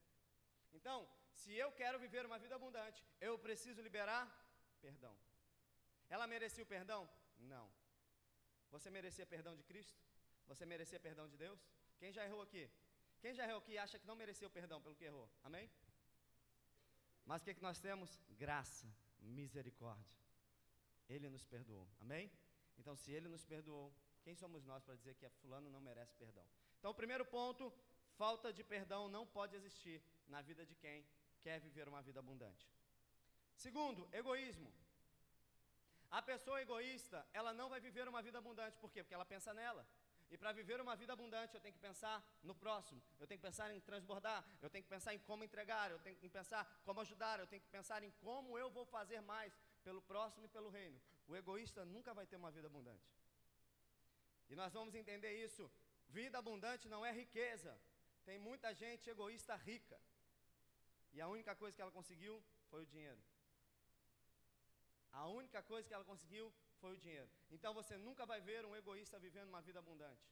Então, 0.72 1.08
se 1.32 1.54
eu 1.54 1.70
quero 1.72 1.98
viver 1.98 2.26
uma 2.26 2.38
vida 2.38 2.54
abundante, 2.54 3.02
eu 3.20 3.38
preciso 3.38 3.80
liberar 3.80 4.22
perdão. 4.80 5.14
Ela 6.10 6.26
merecia 6.26 6.62
o 6.62 6.66
perdão? 6.66 7.08
Não. 7.38 7.66
Você 8.70 8.90
merecia 8.90 9.26
perdão 9.26 9.56
de 9.56 9.62
Cristo? 9.62 9.98
Você 10.46 10.66
merecia 10.66 11.00
perdão 11.00 11.26
de 11.28 11.36
Deus? 11.36 11.60
Quem 11.98 12.12
já 12.12 12.24
errou 12.24 12.42
aqui? 12.42 12.70
Quem 13.20 13.34
já 13.34 13.44
errou 13.44 13.58
aqui 13.58 13.72
e 13.72 13.78
acha 13.78 13.98
que 13.98 14.06
não 14.06 14.14
mereceu 14.14 14.50
perdão 14.50 14.80
pelo 14.80 14.94
que 14.94 15.04
errou? 15.04 15.28
Amém? 15.42 15.70
Mas 17.24 17.42
o 17.42 17.44
que, 17.44 17.54
que 17.54 17.62
nós 17.62 17.80
temos? 17.80 18.20
Graça, 18.30 18.86
misericórdia. 19.20 20.27
Ele 21.08 21.28
nos 21.28 21.44
perdoou. 21.44 21.88
Amém? 22.00 22.30
Então, 22.78 22.94
se 22.96 23.10
ele 23.12 23.28
nos 23.28 23.44
perdoou, 23.44 23.92
quem 24.22 24.34
somos 24.34 24.64
nós 24.64 24.82
para 24.82 24.94
dizer 24.94 25.14
que 25.14 25.26
é 25.26 25.30
fulano 25.30 25.70
não 25.70 25.80
merece 25.80 26.14
perdão? 26.14 26.46
Então, 26.78 26.90
o 26.90 26.94
primeiro 26.94 27.24
ponto, 27.24 27.72
falta 28.16 28.52
de 28.52 28.62
perdão 28.62 29.08
não 29.08 29.26
pode 29.26 29.56
existir 29.56 30.02
na 30.26 30.40
vida 30.42 30.64
de 30.64 30.74
quem 30.74 31.06
quer 31.40 31.60
viver 31.60 31.88
uma 31.88 32.02
vida 32.02 32.20
abundante. 32.20 32.68
Segundo, 33.54 34.08
egoísmo. 34.12 34.72
A 36.10 36.22
pessoa 36.22 36.60
egoísta, 36.62 37.26
ela 37.32 37.52
não 37.52 37.68
vai 37.68 37.80
viver 37.80 38.08
uma 38.08 38.22
vida 38.22 38.38
abundante. 38.38 38.78
Por 38.78 38.90
quê? 38.92 39.02
Porque 39.02 39.14
ela 39.14 39.24
pensa 39.24 39.52
nela. 39.52 39.86
E 40.30 40.36
para 40.36 40.52
viver 40.52 40.80
uma 40.80 40.94
vida 40.94 41.12
abundante, 41.12 41.54
eu 41.54 41.60
tenho 41.60 41.74
que 41.74 41.80
pensar 41.80 42.22
no 42.42 42.54
próximo, 42.54 43.02
eu 43.18 43.26
tenho 43.26 43.38
que 43.40 43.46
pensar 43.46 43.70
em 43.74 43.80
transbordar, 43.80 44.44
eu 44.60 44.68
tenho 44.68 44.84
que 44.84 44.90
pensar 44.90 45.14
em 45.14 45.18
como 45.20 45.42
entregar, 45.42 45.90
eu 45.90 45.98
tenho 46.00 46.16
que 46.16 46.28
pensar 46.28 46.66
como 46.84 47.00
ajudar, 47.00 47.40
eu 47.40 47.46
tenho 47.46 47.62
que 47.62 47.68
pensar 47.68 48.02
em 48.02 48.10
como 48.10 48.58
eu 48.58 48.70
vou 48.70 48.84
fazer 48.84 49.22
mais 49.22 49.58
pelo 49.86 50.02
próximo 50.02 50.44
e 50.46 50.48
pelo 50.48 50.70
reino. 50.70 51.00
O 51.26 51.36
egoísta 51.36 51.84
nunca 51.84 52.14
vai 52.14 52.26
ter 52.26 52.36
uma 52.36 52.50
vida 52.50 52.66
abundante. 52.66 53.08
E 54.50 54.54
nós 54.56 54.72
vamos 54.72 54.94
entender 54.94 55.32
isso. 55.44 55.70
Vida 56.08 56.38
abundante 56.38 56.88
não 56.88 57.04
é 57.04 57.12
riqueza. 57.12 57.78
Tem 58.24 58.38
muita 58.38 58.74
gente 58.74 59.10
egoísta 59.10 59.54
rica. 59.56 59.98
E 61.12 61.20
a 61.20 61.28
única 61.28 61.54
coisa 61.54 61.74
que 61.76 61.82
ela 61.82 61.90
conseguiu 61.90 62.42
foi 62.70 62.82
o 62.82 62.86
dinheiro. 62.86 63.20
A 65.12 65.26
única 65.26 65.62
coisa 65.62 65.86
que 65.88 65.94
ela 65.94 66.04
conseguiu 66.04 66.52
foi 66.80 66.92
o 66.92 66.96
dinheiro. 66.96 67.28
Então 67.50 67.72
você 67.74 67.96
nunca 67.96 68.24
vai 68.24 68.40
ver 68.40 68.64
um 68.64 68.76
egoísta 68.76 69.18
vivendo 69.18 69.48
uma 69.48 69.62
vida 69.62 69.78
abundante. 69.78 70.26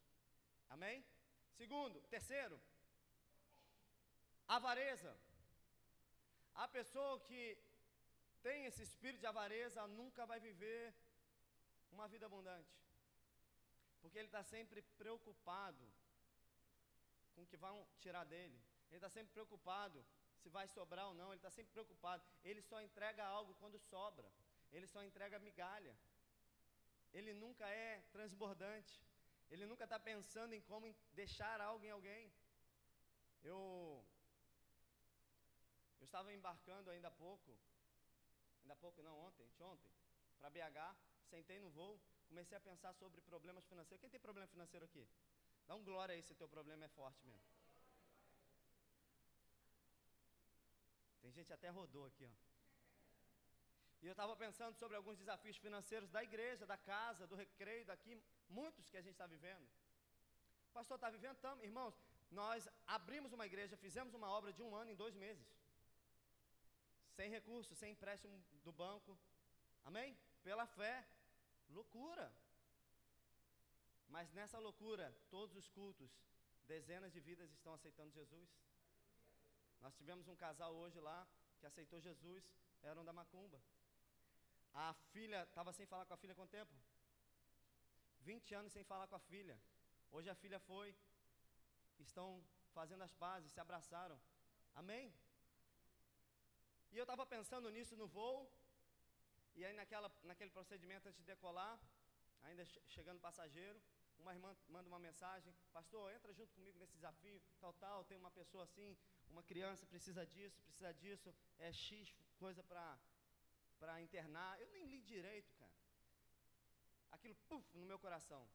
Amém? 0.68 1.04
Segundo, 1.56 2.00
terceiro, 2.02 2.60
avareza. 4.46 5.16
A 6.54 6.68
pessoa 6.68 7.20
que 7.20 7.58
tem 8.46 8.64
esse 8.68 8.82
espírito 8.88 9.22
de 9.22 9.30
avareza 9.32 9.80
nunca 10.00 10.24
vai 10.30 10.38
viver 10.48 10.82
uma 11.94 12.06
vida 12.12 12.26
abundante. 12.26 12.74
Porque 14.00 14.18
ele 14.18 14.28
está 14.32 14.42
sempre 14.54 14.80
preocupado 15.00 15.84
com 17.34 17.42
o 17.42 17.48
que 17.50 17.58
vão 17.64 17.76
tirar 18.04 18.24
dele. 18.34 18.58
Ele 18.88 18.98
está 19.00 19.10
sempre 19.16 19.32
preocupado 19.32 19.98
se 20.42 20.48
vai 20.56 20.66
sobrar 20.68 21.06
ou 21.08 21.14
não. 21.20 21.28
Ele 21.30 21.42
está 21.42 21.50
sempre 21.50 21.72
preocupado. 21.72 22.22
Ele 22.44 22.62
só 22.62 22.80
entrega 22.80 23.24
algo 23.24 23.52
quando 23.60 23.80
sobra. 23.80 24.28
Ele 24.72 24.86
só 24.86 25.02
entrega 25.02 25.44
migalha. 25.48 25.94
Ele 27.12 27.32
nunca 27.42 27.66
é 27.68 28.00
transbordante. 28.12 28.94
Ele 29.50 29.66
nunca 29.66 29.84
está 29.84 29.98
pensando 29.98 30.52
em 30.54 30.60
como 30.70 30.94
deixar 31.20 31.60
algo 31.60 31.84
em 31.84 31.90
alguém. 31.90 32.32
Eu, 33.42 33.58
eu 36.00 36.04
estava 36.04 36.32
embarcando 36.32 36.90
ainda 36.90 37.08
há 37.08 37.16
pouco, 37.26 37.50
ainda 38.66 38.76
pouco 38.76 39.00
não, 39.02 39.16
ontem, 39.20 39.48
ontem, 39.60 39.90
para 40.38 40.50
BH, 40.50 40.96
sentei 41.30 41.58
no 41.60 41.70
voo, 41.70 42.00
comecei 42.28 42.56
a 42.58 42.60
pensar 42.60 42.92
sobre 42.94 43.20
problemas 43.20 43.64
financeiros. 43.66 44.00
Quem 44.00 44.10
tem 44.10 44.20
problema 44.20 44.48
financeiro 44.48 44.84
aqui? 44.84 45.06
Dá 45.66 45.74
um 45.76 45.84
glória 45.84 46.14
aí 46.14 46.22
se 46.22 46.34
teu 46.34 46.48
problema 46.48 46.84
é 46.84 46.88
forte 46.88 47.24
mesmo. 47.26 47.46
Tem 51.22 51.30
gente 51.30 51.52
até 51.52 51.68
rodou 51.68 52.06
aqui, 52.06 52.24
ó. 52.24 52.46
E 54.02 54.06
eu 54.06 54.12
estava 54.12 54.36
pensando 54.36 54.76
sobre 54.76 54.96
alguns 54.96 55.16
desafios 55.16 55.56
financeiros 55.56 56.10
da 56.10 56.22
igreja, 56.22 56.66
da 56.66 56.76
casa, 56.76 57.26
do 57.26 57.34
recreio, 57.34 57.86
daqui, 57.86 58.20
muitos 58.48 58.88
que 58.90 58.96
a 58.96 59.00
gente 59.00 59.12
está 59.12 59.26
vivendo. 59.26 59.66
O 60.70 60.72
pastor 60.72 60.96
está 60.96 61.08
vivendo, 61.08 61.36
estamos. 61.36 61.64
Irmãos, 61.64 61.98
nós 62.30 62.68
abrimos 62.86 63.32
uma 63.32 63.46
igreja, 63.46 63.76
fizemos 63.76 64.12
uma 64.12 64.28
obra 64.28 64.52
de 64.52 64.62
um 64.62 64.74
ano 64.74 64.90
em 64.90 64.96
dois 64.96 65.14
meses. 65.14 65.55
Sem 67.16 67.30
recursos, 67.30 67.78
sem 67.78 67.92
empréstimo 67.92 68.36
do 68.62 68.72
banco. 68.72 69.18
Amém? 69.84 70.16
Pela 70.42 70.66
fé. 70.66 70.94
Loucura. 71.70 72.26
Mas 74.08 74.32
nessa 74.32 74.58
loucura, 74.58 75.06
todos 75.30 75.56
os 75.56 75.68
cultos, 75.68 76.10
dezenas 76.66 77.12
de 77.12 77.20
vidas 77.20 77.50
estão 77.52 77.72
aceitando 77.74 78.12
Jesus. 78.12 78.50
Nós 79.80 79.94
tivemos 79.94 80.28
um 80.28 80.36
casal 80.36 80.74
hoje 80.74 81.00
lá 81.00 81.26
que 81.58 81.66
aceitou 81.66 82.00
Jesus, 82.00 82.44
eram 82.82 83.04
da 83.04 83.12
Macumba. 83.12 83.60
A 84.74 84.92
filha 85.12 85.42
estava 85.44 85.72
sem 85.72 85.86
falar 85.86 86.04
com 86.06 86.14
a 86.14 86.18
filha 86.18 86.34
quanto 86.34 86.50
tempo? 86.50 86.74
20 88.20 88.54
anos 88.54 88.72
sem 88.72 88.84
falar 88.84 89.06
com 89.06 89.16
a 89.16 89.20
filha. 89.20 89.58
Hoje 90.12 90.28
a 90.28 90.34
filha 90.34 90.60
foi, 90.60 90.94
estão 91.98 92.44
fazendo 92.74 93.02
as 93.02 93.14
pazes, 93.14 93.52
se 93.52 93.60
abraçaram. 93.60 94.20
Amém? 94.74 95.14
E 96.96 96.98
eu 96.98 97.04
estava 97.04 97.26
pensando 97.26 97.70
nisso 97.70 97.94
no 97.94 98.06
voo, 98.06 98.50
e 99.54 99.62
aí 99.66 99.74
naquela, 99.74 100.10
naquele 100.22 100.50
procedimento 100.50 101.06
antes 101.06 101.20
de 101.20 101.26
decolar, 101.26 101.78
ainda 102.44 102.64
chegando 102.88 103.20
passageiro, 103.20 103.78
uma 104.18 104.32
irmã 104.32 104.56
manda 104.66 104.88
uma 104.88 104.98
mensagem, 104.98 105.52
pastor, 105.74 106.10
entra 106.14 106.32
junto 106.32 106.54
comigo 106.54 106.78
nesse 106.78 106.94
desafio, 106.94 107.38
tal, 107.60 107.74
tal, 107.74 108.02
tem 108.06 108.16
uma 108.16 108.30
pessoa 108.30 108.64
assim, 108.64 108.96
uma 109.28 109.42
criança 109.42 109.84
precisa 109.84 110.24
disso, 110.24 110.58
precisa 110.62 110.94
disso, 110.94 111.34
é 111.58 111.70
X 111.70 112.14
coisa 112.38 112.64
para 112.64 114.00
internar. 114.00 114.58
Eu 114.58 114.68
nem 114.68 114.86
li 114.86 115.02
direito, 115.02 115.52
cara. 115.58 115.76
Aquilo, 117.10 117.34
puf, 117.46 117.76
no 117.76 117.84
meu 117.84 117.98
coração. 117.98 118.48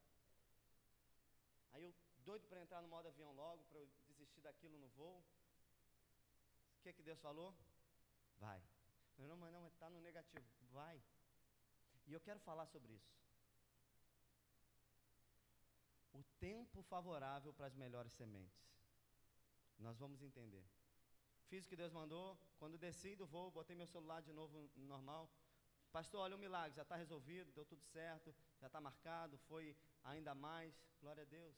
Aí 1.73 1.83
eu, 1.83 1.93
doido 2.25 2.47
para 2.47 2.59
entrar 2.59 2.81
no 2.81 2.87
modo 2.87 3.07
avião 3.07 3.31
logo, 3.33 3.63
para 3.65 3.77
eu 3.77 3.87
desistir 4.07 4.41
daquilo 4.41 4.79
no 4.79 4.87
voo. 4.97 5.23
O 6.79 6.81
que 6.81 6.91
que 6.91 7.03
Deus 7.03 7.19
falou? 7.19 7.53
Vai. 8.43 8.61
Não, 9.17 9.37
mas 9.37 9.53
não, 9.53 9.67
está 9.67 9.87
no 9.89 10.01
negativo. 10.01 10.49
Vai. 10.71 11.01
E 12.07 12.13
eu 12.13 12.19
quero 12.19 12.39
falar 12.39 12.65
sobre 12.65 12.93
isso. 12.93 13.13
O 16.13 16.23
tempo 16.39 16.81
favorável 16.93 17.53
para 17.53 17.67
as 17.67 17.75
melhores 17.75 18.13
sementes. 18.13 18.61
Nós 19.77 19.97
vamos 19.97 20.21
entender. 20.23 20.65
Fiz 21.49 21.65
o 21.65 21.69
que 21.69 21.75
Deus 21.75 21.93
mandou. 21.93 22.27
Quando 22.57 22.77
desci 22.77 23.15
do 23.15 23.27
voo, 23.27 23.51
botei 23.51 23.75
meu 23.75 23.87
celular 23.87 24.21
de 24.21 24.33
novo 24.33 24.69
normal. 24.75 25.29
Pastor, 25.91 26.21
olha 26.21 26.35
o 26.35 26.39
milagre, 26.39 26.75
já 26.75 26.83
está 26.83 26.95
resolvido, 26.95 27.51
deu 27.51 27.65
tudo 27.65 27.83
certo, 27.83 28.33
já 28.59 28.67
está 28.67 28.79
marcado, 28.79 29.37
foi 29.49 29.75
ainda 30.03 30.33
mais. 30.33 30.73
Glória 31.01 31.23
a 31.23 31.25
Deus. 31.25 31.55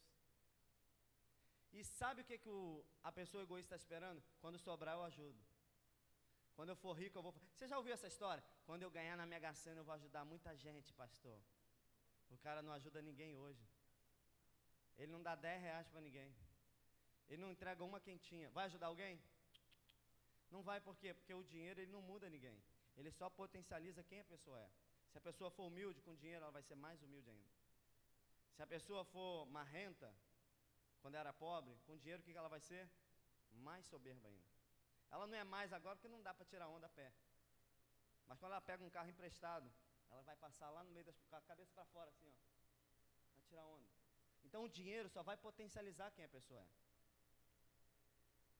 E 1.71 1.83
sabe 1.83 2.21
o 2.21 2.25
que, 2.25 2.37
que 2.37 2.49
o, 2.49 2.83
a 3.03 3.11
pessoa 3.11 3.43
egoísta 3.43 3.75
está 3.75 3.83
esperando? 3.83 4.23
Quando 4.41 4.57
sobrar, 4.59 4.95
eu 4.95 5.03
ajudo. 5.03 5.52
Quando 6.55 6.69
eu 6.69 6.75
for 6.75 6.93
rico, 6.93 7.17
eu 7.17 7.23
vou. 7.23 7.33
Você 7.55 7.67
já 7.67 7.77
ouviu 7.77 7.93
essa 7.93 8.07
história? 8.07 8.43
Quando 8.65 8.83
eu 8.83 8.91
ganhar 8.91 9.17
na 9.17 9.25
Mega 9.25 9.53
Sena, 9.53 9.79
eu 9.81 9.83
vou 9.83 9.93
ajudar 9.95 10.23
muita 10.23 10.55
gente, 10.55 10.93
pastor. 10.93 11.39
O 12.29 12.37
cara 12.37 12.61
não 12.61 12.71
ajuda 12.71 13.01
ninguém 13.01 13.35
hoje. 13.35 13.67
Ele 14.97 15.11
não 15.11 15.21
dá 15.21 15.35
10 15.35 15.61
reais 15.61 15.87
para 15.87 16.01
ninguém. 16.01 16.33
Ele 17.29 17.41
não 17.41 17.51
entrega 17.51 17.83
uma 17.83 17.99
quentinha. 17.99 18.49
Vai 18.51 18.65
ajudar 18.65 18.87
alguém? 18.87 19.19
Não 20.51 20.61
vai 20.61 20.79
por 20.79 20.95
quê? 20.97 21.13
Porque 21.13 21.33
o 21.33 21.43
dinheiro 21.43 21.81
ele 21.81 21.91
não 21.91 22.01
muda 22.01 22.29
ninguém. 22.29 22.61
Ele 22.95 23.11
só 23.11 23.29
potencializa 23.29 24.03
quem 24.03 24.19
a 24.19 24.25
pessoa 24.25 24.59
é. 24.59 24.69
Se 25.11 25.17
a 25.17 25.21
pessoa 25.21 25.49
for 25.49 25.65
humilde 25.65 26.01
com 26.01 26.15
dinheiro, 26.15 26.43
ela 26.43 26.51
vai 26.51 26.61
ser 26.61 26.75
mais 26.75 27.01
humilde 27.01 27.29
ainda. 27.29 27.49
Se 28.55 28.61
a 28.61 28.67
pessoa 28.67 29.03
for 29.05 29.47
marrenta, 29.47 30.13
quando 31.01 31.15
era 31.15 31.33
pobre, 31.33 31.75
com 31.85 31.97
dinheiro 31.97 32.21
o 32.21 32.25
que 32.25 32.37
ela 32.37 32.47
vai 32.47 32.59
ser? 32.59 32.87
Mais 33.51 33.85
soberba 33.85 34.27
ainda. 34.27 34.52
Ela 35.13 35.25
não 35.27 35.37
é 35.37 35.43
mais 35.55 35.71
agora 35.77 35.95
porque 35.95 36.13
não 36.15 36.21
dá 36.27 36.33
para 36.33 36.45
tirar 36.51 36.67
onda 36.75 36.87
a 36.87 36.95
pé. 36.99 37.09
Mas 38.27 38.39
quando 38.39 38.53
ela 38.53 38.61
pega 38.69 38.83
um 38.83 38.93
carro 38.95 39.09
emprestado, 39.09 39.67
ela 40.11 40.23
vai 40.29 40.35
passar 40.45 40.69
lá 40.75 40.83
no 40.83 40.91
meio 40.91 41.05
das 41.05 41.17
a 41.33 41.41
cabeça 41.51 41.71
para 41.77 41.85
fora 41.93 42.09
assim, 42.13 42.29
ó, 42.29 42.35
para 43.35 43.43
tirar 43.49 43.65
onda. 43.65 43.89
Então 44.45 44.63
o 44.63 44.69
dinheiro 44.79 45.07
só 45.09 45.21
vai 45.29 45.37
potencializar 45.37 46.09
quem 46.11 46.25
a 46.25 46.29
pessoa 46.37 46.61
é. 46.61 46.67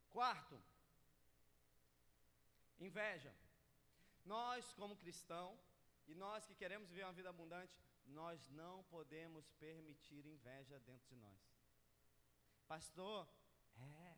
Quarto, 0.09 0.57
Inveja. 2.79 3.33
Nós, 4.25 4.73
como 4.73 4.97
cristão, 4.97 5.57
e 6.07 6.15
nós 6.15 6.45
que 6.45 6.55
queremos 6.55 6.89
viver 6.89 7.03
uma 7.05 7.13
vida 7.13 7.29
abundante, 7.29 7.73
nós 8.05 8.49
não 8.49 8.83
podemos 8.85 9.49
permitir 9.53 10.25
inveja 10.25 10.79
dentro 10.81 11.07
de 11.07 11.15
nós. 11.15 11.39
Pastor, 12.67 13.27
é. 13.77 14.12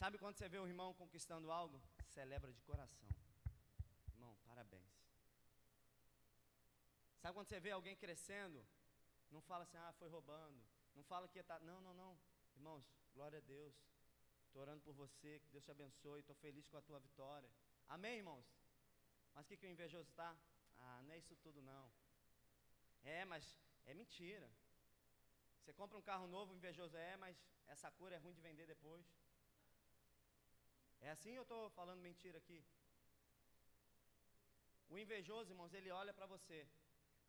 Sabe 0.00 0.18
quando 0.18 0.36
você 0.36 0.46
vê 0.46 0.58
o 0.58 0.66
irmão 0.66 0.92
conquistando 0.92 1.50
algo? 1.50 1.82
Celebra 2.08 2.52
de 2.52 2.60
coração. 2.60 3.08
Irmão, 4.12 4.36
parabéns. 4.44 4.92
Sabe 7.22 7.32
quando 7.32 7.48
você 7.48 7.58
vê 7.58 7.70
alguém 7.70 7.96
crescendo? 7.96 8.62
Não 9.30 9.40
fala 9.40 9.64
assim, 9.64 9.78
ah, 9.78 9.94
foi 9.94 10.08
roubando. 10.08 10.62
Não 10.94 11.02
fala 11.02 11.26
que 11.26 11.38
está. 11.38 11.58
Não, 11.60 11.80
não, 11.80 11.94
não. 11.94 12.18
Irmãos, 12.54 12.84
glória 13.14 13.38
a 13.38 13.40
Deus. 13.40 13.74
Estou 14.46 14.60
orando 14.60 14.82
por 14.82 14.92
você, 14.94 15.40
que 15.40 15.50
Deus 15.50 15.64
te 15.64 15.70
abençoe, 15.70 16.20
estou 16.20 16.36
feliz 16.36 16.68
com 16.68 16.76
a 16.76 16.82
tua 16.82 17.00
vitória. 17.00 17.50
Amém, 17.88 18.18
irmãos? 18.18 18.46
Mas 19.34 19.44
o 19.44 19.48
que, 19.48 19.56
que 19.56 19.66
o 19.66 19.70
invejoso 19.70 20.10
está? 20.10 20.36
Ah, 20.78 21.02
não 21.04 21.14
é 21.14 21.18
isso 21.18 21.34
tudo 21.36 21.62
não. 21.62 21.90
É, 23.02 23.24
mas 23.24 23.56
é 23.86 23.94
mentira. 23.94 24.50
Você 25.60 25.72
compra 25.72 25.96
um 25.96 26.02
carro 26.02 26.26
novo, 26.26 26.54
invejoso 26.54 26.96
é, 26.96 27.16
mas 27.16 27.42
essa 27.66 27.90
cor 27.90 28.12
é 28.12 28.18
ruim 28.18 28.34
de 28.34 28.40
vender 28.40 28.66
depois. 28.66 29.06
É 31.06 31.10
assim 31.14 31.32
ou 31.34 31.36
eu 31.36 31.42
estou 31.42 31.70
falando 31.78 32.00
mentira 32.08 32.38
aqui? 32.42 32.58
O 34.92 34.98
invejoso, 35.02 35.52
irmãos, 35.52 35.72
ele 35.78 35.90
olha 36.00 36.12
para 36.18 36.26
você. 36.34 36.58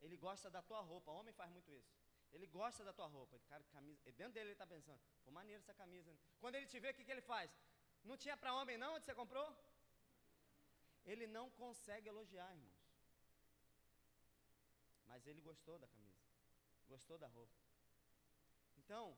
Ele 0.02 0.18
gosta 0.18 0.50
da 0.56 0.62
tua 0.70 0.80
roupa. 0.92 1.12
O 1.12 1.18
homem 1.20 1.34
faz 1.40 1.52
muito 1.56 1.72
isso. 1.80 1.94
Ele 2.36 2.48
gosta 2.48 2.84
da 2.88 2.94
tua 3.00 3.06
roupa. 3.16 3.40
Cara, 3.50 3.64
camisa. 3.76 4.12
Dentro 4.20 4.34
dele 4.34 4.48
ele 4.48 4.54
está 4.54 4.66
pensando, 4.66 5.00
pô, 5.24 5.32
maneiro 5.32 5.62
essa 5.62 5.76
camisa. 5.82 6.10
Né? 6.12 6.18
Quando 6.40 6.56
ele 6.56 6.66
te 6.66 6.80
vê, 6.80 6.90
o 6.90 6.96
que, 6.96 7.06
que 7.06 7.12
ele 7.16 7.22
faz? 7.22 7.52
Não 8.04 8.18
tinha 8.18 8.36
para 8.36 8.56
homem 8.56 8.80
não 8.80 8.96
onde 8.96 9.06
você 9.06 9.14
comprou? 9.14 9.48
Ele 11.06 11.28
não 11.28 11.46
consegue 11.52 12.10
elogiar, 12.10 12.50
irmãos. 12.52 12.82
Mas 15.06 15.28
ele 15.28 15.42
gostou 15.42 15.78
da 15.78 15.88
camisa. 15.88 16.26
Gostou 16.88 17.20
da 17.20 17.28
roupa. 17.28 17.54
Então, 18.80 19.16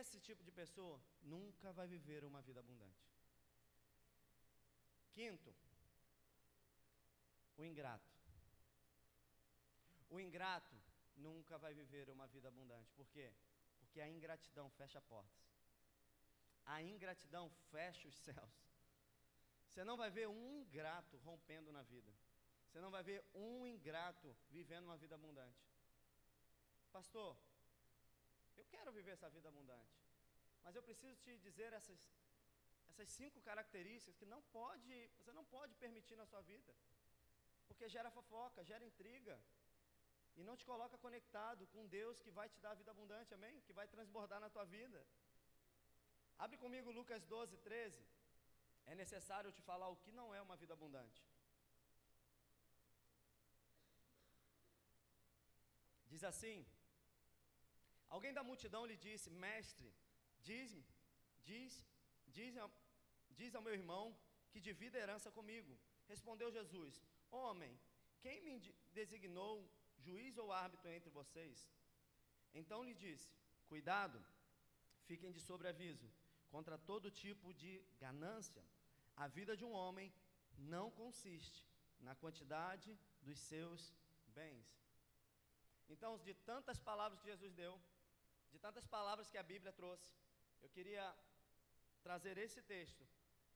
esse 0.00 0.18
tipo 0.18 0.42
de 0.42 0.50
pessoa 0.50 0.98
nunca 1.20 1.72
vai 1.72 1.86
viver 1.86 2.24
uma 2.24 2.40
vida 2.40 2.60
abundante. 2.60 3.17
Quinto, 5.18 5.52
o 7.56 7.64
ingrato. 7.64 8.08
O 10.08 10.20
ingrato 10.20 10.76
nunca 11.16 11.58
vai 11.58 11.74
viver 11.74 12.08
uma 12.08 12.28
vida 12.28 12.46
abundante. 12.46 12.92
Por 12.92 13.08
quê? 13.08 13.34
Porque 13.80 14.00
a 14.00 14.08
ingratidão 14.08 14.70
fecha 14.70 15.00
portas. 15.00 15.44
A 16.66 16.80
ingratidão 16.80 17.50
fecha 17.72 18.06
os 18.06 18.14
céus. 18.26 18.56
Você 19.66 19.82
não 19.82 19.96
vai 19.96 20.08
ver 20.08 20.28
um 20.28 20.52
ingrato 20.60 21.16
rompendo 21.16 21.72
na 21.72 21.82
vida. 21.82 22.12
Você 22.68 22.80
não 22.80 22.92
vai 22.96 23.02
ver 23.02 23.20
um 23.34 23.66
ingrato 23.66 24.36
vivendo 24.48 24.84
uma 24.84 24.96
vida 24.96 25.16
abundante. 25.16 25.66
Pastor, 26.92 27.36
eu 28.56 28.64
quero 28.66 28.92
viver 28.92 29.14
essa 29.18 29.28
vida 29.28 29.48
abundante. 29.48 29.98
Mas 30.62 30.76
eu 30.76 30.82
preciso 30.82 31.16
te 31.16 31.36
dizer 31.38 31.72
essas, 31.72 32.08
essas 32.90 33.08
cinco 33.18 33.40
características 33.48 34.16
que 34.20 34.26
não 34.34 34.40
pode, 34.58 34.92
você 35.18 35.32
não 35.38 35.44
pode 35.56 35.74
permitir 35.84 36.16
na 36.16 36.26
sua 36.26 36.42
vida. 36.52 36.72
Porque 37.68 37.88
gera 37.94 38.10
fofoca, 38.18 38.64
gera 38.70 38.84
intriga. 38.90 39.36
E 40.38 40.42
não 40.48 40.56
te 40.56 40.64
coloca 40.70 40.96
conectado 41.06 41.66
com 41.72 41.86
Deus 41.98 42.20
que 42.24 42.30
vai 42.38 42.48
te 42.48 42.58
dar 42.64 42.72
a 42.72 42.80
vida 42.80 42.90
abundante, 42.92 43.34
amém? 43.34 43.60
Que 43.66 43.72
vai 43.78 43.86
transbordar 43.94 44.40
na 44.44 44.50
tua 44.56 44.64
vida. 44.76 45.00
Abre 46.44 46.56
comigo 46.64 46.96
Lucas 46.98 47.24
12, 47.24 47.56
13. 47.56 48.04
É 48.86 48.94
necessário 48.94 49.50
te 49.56 49.62
falar 49.70 49.88
o 49.88 50.00
que 50.02 50.12
não 50.18 50.28
é 50.34 50.40
uma 50.40 50.56
vida 50.62 50.74
abundante. 50.78 51.22
Diz 56.12 56.22
assim: 56.30 56.58
Alguém 58.16 58.32
da 58.38 58.44
multidão 58.50 58.86
lhe 58.90 58.96
disse: 58.96 59.28
Mestre, 59.46 59.90
diz-me, 60.48 60.84
diz, 61.50 61.72
diz, 62.36 62.54
diz 63.40 63.54
ao 63.54 63.64
meu 63.66 63.74
irmão 63.80 64.04
que 64.50 64.60
divida 64.68 64.96
a 64.98 65.02
herança 65.04 65.30
comigo. 65.38 65.72
Respondeu 66.12 66.56
Jesus: 66.58 66.94
Homem, 67.30 67.72
quem 68.24 68.36
me 68.46 68.54
designou 69.00 69.54
juiz 70.06 70.36
ou 70.42 70.52
árbitro 70.64 70.90
entre 70.96 71.10
vocês? 71.18 71.56
Então 72.60 72.86
lhe 72.88 72.94
disse: 73.04 73.28
Cuidado, 73.72 74.18
fiquem 75.08 75.32
de 75.36 75.40
sobreaviso 75.48 76.08
contra 76.54 76.76
todo 76.90 77.16
tipo 77.24 77.52
de 77.62 77.72
ganância. 78.04 78.64
A 79.24 79.26
vida 79.38 79.56
de 79.60 79.64
um 79.68 79.74
homem 79.82 80.12
não 80.74 80.86
consiste 81.02 81.60
na 82.06 82.14
quantidade 82.22 82.90
dos 83.26 83.38
seus 83.50 83.80
bens. 84.38 84.66
Então, 85.88 86.12
de 86.26 86.34
tantas 86.50 86.78
palavras 86.88 87.20
que 87.20 87.30
Jesus 87.32 87.52
deu, 87.62 87.74
de 88.52 88.58
tantas 88.58 88.86
palavras 88.86 89.28
que 89.30 89.38
a 89.38 89.48
Bíblia 89.52 89.72
trouxe, 89.72 90.10
eu 90.62 90.68
queria 90.76 91.04
trazer 92.02 92.36
esse 92.38 92.60
texto 92.74 93.04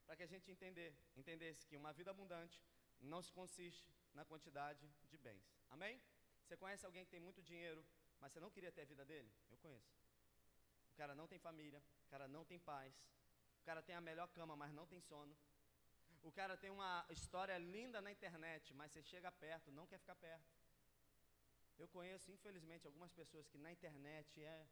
para 0.07 0.17
que 0.17 0.23
a 0.23 0.27
gente 0.27 0.51
entender, 0.51 0.95
entendesse 1.17 1.67
que 1.67 1.77
uma 1.77 1.93
vida 1.93 2.11
abundante 2.11 2.61
não 3.01 3.23
se 3.23 3.33
consiste 3.33 3.93
na 4.15 4.25
quantidade 4.25 4.87
de 5.11 5.19
bens. 5.19 5.45
Amém? 5.71 6.01
Você 6.45 6.57
conhece 6.57 6.85
alguém 6.85 7.05
que 7.05 7.11
tem 7.11 7.21
muito 7.21 7.43
dinheiro, 7.43 7.85
mas 8.21 8.33
você 8.33 8.41
não 8.41 8.51
queria 8.51 8.71
ter 8.71 8.83
a 8.83 8.85
vida 8.85 9.05
dele? 9.05 9.31
Eu 9.51 9.59
conheço. 9.59 9.93
O 10.93 10.97
cara 10.97 11.15
não 11.15 11.27
tem 11.27 11.38
família, 11.38 11.83
o 12.07 12.11
cara 12.11 12.29
não 12.29 12.45
tem 12.45 12.59
paz, 12.59 12.95
o 13.61 13.65
cara 13.65 13.83
tem 13.83 13.95
a 13.95 14.01
melhor 14.01 14.29
cama, 14.29 14.55
mas 14.55 14.73
não 14.73 14.87
tem 14.87 15.01
sono. 15.01 15.37
O 16.23 16.31
cara 16.31 16.57
tem 16.57 16.71
uma 16.71 17.05
história 17.11 17.57
linda 17.59 18.01
na 18.01 18.12
internet, 18.12 18.73
mas 18.75 18.93
você 18.93 19.03
chega 19.03 19.33
perto, 19.33 19.73
não 19.73 19.87
quer 19.87 19.99
ficar 19.99 20.15
perto. 20.15 20.47
Eu 21.79 21.88
conheço, 21.88 22.31
infelizmente, 22.31 22.87
algumas 22.87 23.12
pessoas 23.12 23.49
que 23.49 23.59
na 23.59 23.73
internet 23.73 24.43
é 24.43 24.69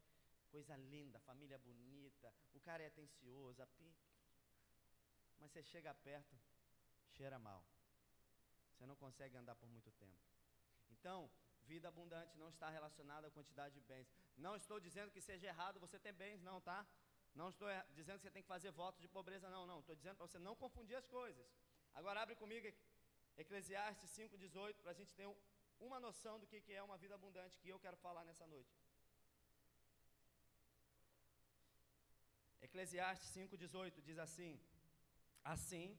coisa 0.49 0.77
linda, 0.77 1.19
família 1.21 1.59
bonita, 1.59 2.33
o 2.53 2.61
cara 2.61 2.83
é 2.83 2.87
atencioso, 2.87 3.62
mas 5.40 5.50
você 5.50 5.62
chega 5.62 5.92
perto, 5.94 6.38
cheira 7.16 7.38
mal. 7.38 7.64
Você 8.72 8.87
não 8.87 8.96
consegue 8.96 9.37
andar 9.37 9.55
por 9.57 9.68
muito 9.68 9.90
tempo. 9.92 10.20
Então, 10.90 11.31
vida 11.62 11.88
abundante 11.88 12.37
não 12.37 12.48
está 12.48 12.68
relacionada 12.68 13.26
à 13.29 13.31
quantidade 13.31 13.74
de 13.74 13.81
bens. 13.81 14.09
Não 14.37 14.55
estou 14.57 14.79
dizendo 14.87 15.11
que 15.11 15.20
seja 15.20 15.46
errado 15.46 15.81
você 15.81 15.98
ter 15.98 16.12
bens, 16.12 16.42
não, 16.42 16.61
tá? 16.61 16.87
Não 17.35 17.48
estou 17.48 17.68
dizendo 17.94 18.16
que 18.18 18.22
você 18.22 18.31
tem 18.31 18.42
que 18.42 18.48
fazer 18.48 18.70
voto 18.70 19.00
de 19.00 19.09
pobreza, 19.09 19.48
não, 19.48 19.66
não. 19.66 19.81
Estou 19.81 19.94
dizendo 19.94 20.16
para 20.16 20.26
você 20.26 20.38
não 20.38 20.55
confundir 20.57 20.96
as 20.96 21.07
coisas. 21.07 21.46
Agora 21.94 22.20
abre 22.22 22.35
comigo 22.35 22.66
Eclesiastes 23.37 24.11
5,18 24.11 24.81
para 24.83 24.90
a 24.90 24.94
gente 24.94 25.14
ter 25.14 25.29
uma 25.79 25.98
noção 25.98 26.38
do 26.38 26.46
que 26.46 26.62
é 26.72 26.83
uma 26.83 26.98
vida 26.98 27.14
abundante 27.14 27.59
que 27.59 27.68
eu 27.68 27.79
quero 27.79 27.96
falar 27.96 28.24
nessa 28.24 28.46
noite. 28.46 28.74
Eclesiastes 32.61 33.31
5,18 33.35 34.03
diz 34.03 34.18
assim: 34.18 34.61
Assim, 35.44 35.98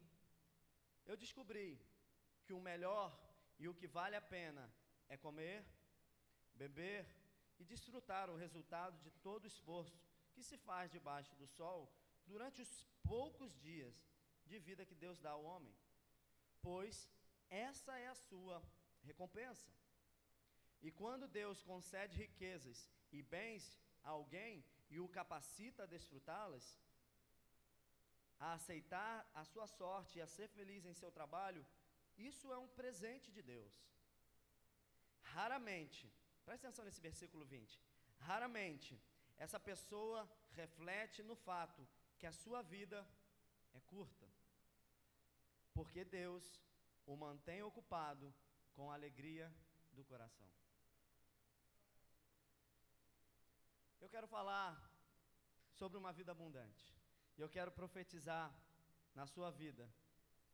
eu 1.06 1.18
descobri 1.18 1.80
que 2.46 2.54
o 2.54 2.62
melhor 2.62 3.10
e 3.58 3.68
o 3.68 3.74
que 3.74 3.88
vale 3.88 4.16
a 4.16 4.22
pena 4.22 4.72
é 5.08 5.18
comer, 5.18 5.66
beber 6.54 7.06
e 7.60 7.64
desfrutar 7.64 8.30
o 8.30 8.36
resultado 8.36 8.98
de 9.02 9.12
todo 9.12 9.44
o 9.44 9.48
esforço 9.48 10.00
que 10.34 10.44
se 10.44 10.58
faz 10.58 10.92
debaixo 10.92 11.36
do 11.36 11.48
sol 11.48 11.92
durante 12.26 12.62
os 12.62 12.88
poucos 13.04 13.58
dias 13.60 13.96
de 14.46 14.60
vida 14.60 14.86
que 14.86 14.96
Deus 14.96 15.20
dá 15.20 15.32
ao 15.32 15.44
homem, 15.44 15.76
pois 16.62 17.10
essa 17.50 17.98
é 17.98 18.08
a 18.08 18.16
sua 18.16 18.62
recompensa. 19.04 19.70
E 20.82 20.92
quando 20.92 21.28
Deus 21.28 21.62
concede 21.62 22.18
riquezas 22.18 22.90
e 23.12 23.22
bens 23.22 23.78
a 24.04 24.10
alguém 24.10 24.64
e 24.90 25.00
o 25.00 25.08
capacita 25.08 25.84
a 25.84 25.86
desfrutá-las, 25.86 26.78
a 28.46 28.54
aceitar 28.54 29.16
a 29.42 29.44
sua 29.52 29.68
sorte 29.68 30.18
e 30.18 30.22
a 30.22 30.32
ser 30.36 30.48
feliz 30.58 30.84
em 30.86 30.96
seu 31.02 31.12
trabalho, 31.12 31.64
isso 32.18 32.52
é 32.52 32.58
um 32.58 32.68
presente 32.80 33.32
de 33.32 33.42
Deus. 33.54 33.74
Raramente, 35.36 36.12
preste 36.44 36.66
atenção 36.66 36.84
nesse 36.86 37.00
versículo 37.00 37.46
20. 37.46 37.80
Raramente 38.30 39.00
essa 39.38 39.60
pessoa 39.60 40.20
reflete 40.52 41.22
no 41.24 41.36
fato 41.36 41.88
que 42.20 42.28
a 42.28 42.32
sua 42.32 42.62
vida 42.62 43.00
é 43.74 43.80
curta. 43.82 44.28
Porque 45.74 46.04
Deus 46.04 46.62
o 47.06 47.16
mantém 47.16 47.62
ocupado 47.64 48.34
com 48.74 48.92
a 48.92 48.96
alegria 48.96 49.54
do 49.92 50.04
coração. 50.04 50.48
Eu 54.00 54.10
quero 54.10 54.28
falar 54.28 54.74
sobre 55.72 55.98
uma 55.98 56.12
vida 56.12 56.32
abundante. 56.32 57.01
E 57.42 57.44
eu 57.44 57.50
quero 57.50 57.72
profetizar 57.72 58.54
na 59.16 59.26
sua 59.26 59.50
vida 59.50 59.84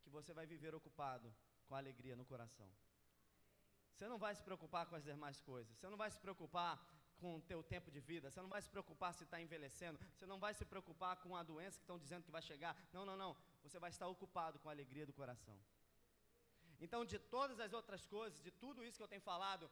que 0.01 0.09
você 0.09 0.31
vai 0.37 0.45
viver 0.45 0.73
ocupado 0.73 1.27
com 1.67 1.75
alegria 1.75 2.15
no 2.15 2.23
coração. 2.23 2.69
Você 3.93 4.07
não 4.07 4.17
vai 4.17 4.33
se 4.33 4.41
preocupar 4.41 4.85
com 4.85 4.95
as 4.95 5.03
demais 5.03 5.41
coisas. 5.41 5.75
Você 5.77 5.89
não 5.89 5.97
vai 5.97 6.09
se 6.09 6.17
preocupar 6.25 6.73
com 7.19 7.35
o 7.35 7.41
teu 7.41 7.61
tempo 7.61 7.91
de 7.91 7.99
vida. 7.99 8.31
Você 8.31 8.41
não 8.41 8.47
vai 8.47 8.61
se 8.61 8.69
preocupar 8.69 9.13
se 9.13 9.25
está 9.25 9.41
envelhecendo. 9.41 9.99
Você 10.15 10.25
não 10.25 10.39
vai 10.39 10.53
se 10.53 10.63
preocupar 10.63 11.17
com 11.17 11.35
a 11.35 11.43
doença 11.43 11.77
que 11.77 11.83
estão 11.83 11.99
dizendo 11.99 12.23
que 12.23 12.31
vai 12.31 12.41
chegar. 12.41 12.73
Não, 12.93 13.05
não, 13.05 13.17
não. 13.17 13.35
Você 13.63 13.77
vai 13.79 13.89
estar 13.89 14.07
ocupado 14.07 14.57
com 14.57 14.69
a 14.69 14.71
alegria 14.71 15.05
do 15.05 15.11
coração. 15.11 15.59
Então, 16.79 17.03
de 17.03 17.19
todas 17.19 17.59
as 17.59 17.73
outras 17.73 18.05
coisas, 18.05 18.41
de 18.41 18.49
tudo 18.63 18.85
isso 18.85 18.97
que 18.97 19.03
eu 19.03 19.09
tenho 19.09 19.29
falado, 19.33 19.69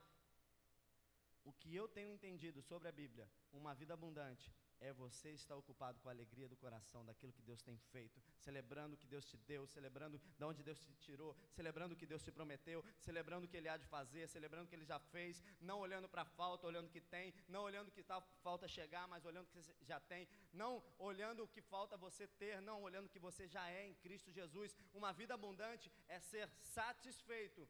o 1.45 1.53
que 1.53 1.73
eu 1.73 1.87
tenho 1.87 2.11
entendido 2.11 2.61
sobre 2.61 2.89
a 2.89 2.91
Bíblia, 2.91 3.25
uma 3.53 3.73
vida 3.73 3.93
abundante, 3.93 4.53
é 4.79 4.93
você 4.93 5.31
estar 5.31 5.55
ocupado 5.55 5.99
com 5.99 6.09
a 6.09 6.11
alegria 6.11 6.47
do 6.47 6.55
coração, 6.55 7.05
daquilo 7.05 7.33
que 7.33 7.41
Deus 7.41 7.61
tem 7.61 7.77
feito, 7.77 8.21
celebrando 8.37 8.95
o 8.95 8.97
que 8.97 9.07
Deus 9.07 9.25
te 9.25 9.37
deu, 9.37 9.65
celebrando 9.67 10.19
de 10.37 10.43
onde 10.43 10.63
Deus 10.63 10.79
te 10.79 10.93
tirou, 10.95 11.35
celebrando 11.51 11.93
o 11.93 11.97
que 11.97 12.05
Deus 12.05 12.23
te 12.23 12.31
prometeu, 12.31 12.83
celebrando 12.99 13.45
o 13.45 13.49
que 13.49 13.57
Ele 13.57 13.69
há 13.69 13.77
de 13.77 13.85
fazer, 13.85 14.27
celebrando 14.27 14.65
o 14.65 14.67
que 14.67 14.75
Ele 14.75 14.85
já 14.85 14.99
fez, 14.99 15.41
não 15.59 15.79
olhando 15.79 16.07
para 16.09 16.23
a 16.23 16.25
falta, 16.25 16.67
olhando 16.67 16.87
o 16.87 16.89
que 16.89 17.01
tem, 17.01 17.33
não 17.47 17.63
olhando 17.63 17.89
o 17.89 17.91
que 17.91 18.03
tá, 18.03 18.21
falta 18.43 18.67
chegar, 18.67 19.07
mas 19.07 19.25
olhando 19.25 19.47
o 19.47 19.51
que 19.51 19.61
já 19.85 19.99
tem, 19.99 20.27
não 20.53 20.83
olhando 20.97 21.43
o 21.43 21.47
que 21.47 21.61
falta 21.61 21.97
você 21.97 22.27
ter, 22.27 22.61
não 22.61 22.81
olhando 22.81 23.05
o 23.05 23.09
que 23.09 23.19
você 23.19 23.47
já 23.47 23.69
é 23.69 23.87
em 23.87 23.93
Cristo 23.95 24.31
Jesus. 24.31 24.75
Uma 24.93 25.11
vida 25.13 25.33
abundante 25.33 25.91
é 26.07 26.19
ser 26.19 26.49
satisfeito 26.61 27.67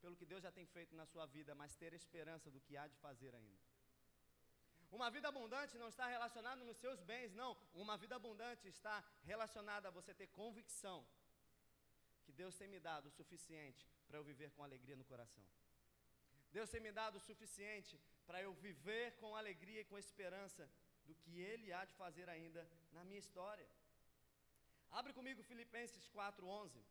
pelo 0.00 0.16
que 0.16 0.26
Deus 0.26 0.42
já 0.42 0.52
tem 0.52 0.66
feito 0.66 0.94
na 0.94 1.06
sua 1.06 1.26
vida, 1.26 1.54
mas 1.54 1.74
ter 1.74 1.92
esperança 1.92 2.50
do 2.50 2.60
que 2.60 2.76
há 2.76 2.86
de 2.86 2.96
fazer 2.96 3.34
ainda. 3.34 3.75
Uma 4.96 5.08
vida 5.14 5.28
abundante 5.28 5.80
não 5.82 5.88
está 5.92 6.06
relacionada 6.14 6.60
nos 6.68 6.78
seus 6.84 7.00
bens, 7.10 7.34
não. 7.40 7.50
Uma 7.84 7.96
vida 8.02 8.14
abundante 8.16 8.66
está 8.76 8.96
relacionada 9.30 9.88
a 9.88 9.94
você 9.96 10.12
ter 10.20 10.28
convicção 10.28 10.98
que 12.24 12.32
Deus 12.40 12.54
tem 12.60 12.68
me 12.74 12.80
dado 12.86 13.06
o 13.08 13.16
suficiente 13.18 13.82
para 14.06 14.18
eu 14.18 14.24
viver 14.30 14.50
com 14.54 14.62
alegria 14.64 14.96
no 15.00 15.04
coração. 15.12 15.44
Deus 16.56 16.70
tem 16.74 16.80
me 16.86 16.92
dado 17.00 17.16
o 17.18 17.24
suficiente 17.28 17.94
para 18.26 18.40
eu 18.46 18.52
viver 18.66 19.06
com 19.20 19.36
alegria 19.42 19.80
e 19.82 19.88
com 19.90 19.98
esperança 20.04 20.64
do 21.08 21.14
que 21.22 21.34
Ele 21.50 21.68
há 21.74 21.82
de 21.90 21.94
fazer 22.02 22.26
ainda 22.36 22.62
na 22.96 23.04
minha 23.08 23.22
história. 23.24 23.68
Abre 25.00 25.12
comigo 25.18 25.48
Filipenses 25.50 26.06
4:11. 26.08 26.82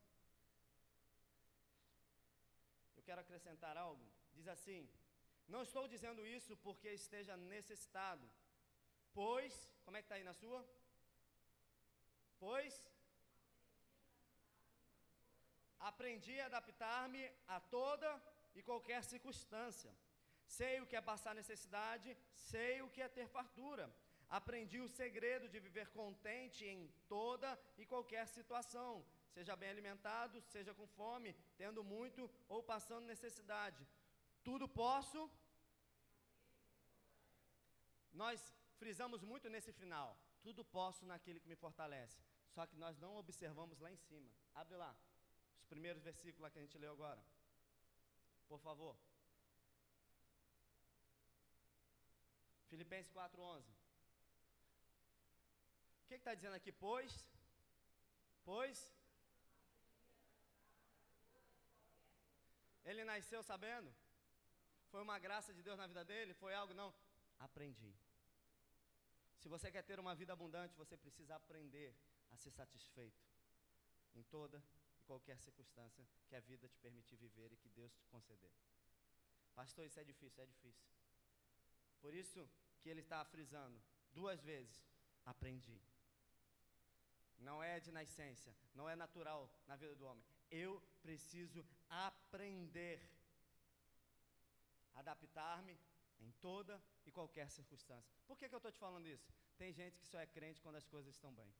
Eu 2.97 3.03
quero 3.07 3.21
acrescentar 3.25 3.75
algo. 3.87 4.05
Diz 4.37 4.47
assim: 4.55 4.83
não 5.47 5.61
estou 5.61 5.87
dizendo 5.87 6.25
isso 6.25 6.55
porque 6.57 6.89
esteja 6.89 7.35
necessitado, 7.37 8.25
pois, 9.13 9.53
como 9.83 9.97
é 9.97 10.01
que 10.01 10.05
está 10.05 10.15
aí 10.15 10.23
na 10.23 10.33
sua? 10.33 10.59
Pois 12.39 12.73
aprendi 15.91 16.39
a 16.39 16.47
adaptar-me 16.47 17.23
a 17.47 17.59
toda 17.59 18.09
e 18.55 18.61
qualquer 18.69 19.03
circunstância. 19.03 19.91
Sei 20.47 20.81
o 20.81 20.85
que 20.85 20.95
é 20.95 21.01
passar 21.01 21.35
necessidade, 21.35 22.17
sei 22.33 22.81
o 22.81 22.89
que 22.89 23.01
é 23.01 23.07
ter 23.07 23.27
fartura. 23.27 23.85
Aprendi 24.29 24.79
o 24.79 24.87
segredo 24.87 25.47
de 25.47 25.59
viver 25.59 25.87
contente 25.89 26.65
em 26.65 26.91
toda 27.07 27.49
e 27.77 27.85
qualquer 27.85 28.27
situação, 28.27 29.05
seja 29.35 29.55
bem 29.55 29.69
alimentado, 29.69 30.41
seja 30.41 30.73
com 30.73 30.87
fome, 30.87 31.35
tendo 31.57 31.83
muito 31.83 32.29
ou 32.49 32.63
passando 32.63 33.05
necessidade. 33.05 33.85
Tudo 34.47 34.65
posso. 34.83 35.19
Nós 38.21 38.39
frisamos 38.81 39.21
muito 39.31 39.49
nesse 39.53 39.71
final. 39.81 40.09
Tudo 40.45 40.63
posso 40.77 41.03
naquele 41.11 41.39
que 41.39 41.51
me 41.51 41.55
fortalece. 41.55 42.19
Só 42.53 42.65
que 42.67 42.77
nós 42.83 42.97
não 43.03 43.15
observamos 43.23 43.79
lá 43.79 43.91
em 43.91 43.97
cima. 44.07 44.31
Abre 44.53 44.77
lá. 44.83 44.95
Os 45.59 45.65
primeiros 45.73 46.03
versículos 46.09 46.51
que 46.51 46.59
a 46.59 46.61
gente 46.61 46.77
leu 46.77 46.93
agora. 46.93 47.23
Por 48.47 48.59
favor. 48.67 48.95
Filipenses 52.69 53.11
4:11. 53.11 53.73
O 56.03 56.07
que 56.07 56.15
está 56.21 56.35
dizendo 56.35 56.55
aqui? 56.59 56.71
Pois, 56.71 57.13
pois, 58.43 58.79
ele 62.89 63.03
nasceu 63.03 63.41
sabendo? 63.51 63.91
Foi 64.95 65.01
uma 65.01 65.19
graça 65.19 65.53
de 65.53 65.61
Deus 65.61 65.77
na 65.77 65.87
vida 65.87 66.05
dele? 66.05 66.33
Foi 66.33 66.53
algo? 66.53 66.73
Não. 66.73 66.93
Aprendi. 67.37 67.93
Se 69.41 69.49
você 69.49 69.69
quer 69.69 69.83
ter 69.83 69.99
uma 69.99 70.15
vida 70.15 70.31
abundante, 70.31 70.73
você 70.77 70.95
precisa 70.95 71.35
aprender 71.35 71.93
a 72.31 72.37
ser 72.37 72.51
satisfeito 72.51 73.21
em 74.13 74.23
toda 74.23 74.63
e 74.97 75.03
qualquer 75.03 75.37
circunstância 75.37 76.07
que 76.29 76.33
a 76.33 76.39
vida 76.39 76.69
te 76.69 76.79
permitir 76.79 77.17
viver 77.17 77.51
e 77.51 77.57
que 77.57 77.67
Deus 77.71 77.93
te 77.93 78.05
conceder. 78.05 78.53
Pastor, 79.53 79.85
isso 79.85 79.99
é 79.99 80.05
difícil, 80.05 80.41
é 80.41 80.45
difícil. 80.45 80.87
Por 81.99 82.13
isso 82.13 82.49
que 82.79 82.87
ele 82.87 83.01
está 83.01 83.25
frisando 83.25 83.77
duas 84.13 84.41
vezes: 84.41 84.81
aprendi. 85.25 85.77
Não 87.37 87.61
é 87.61 87.81
de 87.81 87.91
nascença, 87.91 88.55
não 88.73 88.89
é 88.89 88.95
natural 88.95 89.41
na 89.67 89.75
vida 89.75 89.93
do 89.93 90.05
homem. 90.05 90.23
Eu 90.49 90.81
preciso 91.01 91.67
aprender 91.89 92.97
adaptar-me 94.95 95.77
em 96.19 96.31
toda 96.33 96.81
e 97.05 97.11
qualquer 97.11 97.49
circunstância. 97.49 98.13
Por 98.25 98.37
que, 98.37 98.47
que 98.47 98.55
eu 98.55 98.57
estou 98.57 98.71
te 98.71 98.79
falando 98.79 99.07
isso? 99.07 99.31
Tem 99.57 99.71
gente 99.73 99.99
que 99.99 100.07
só 100.07 100.19
é 100.19 100.27
crente 100.27 100.61
quando 100.61 100.75
as 100.75 100.87
coisas 100.87 101.13
estão 101.13 101.33
bem. 101.33 101.53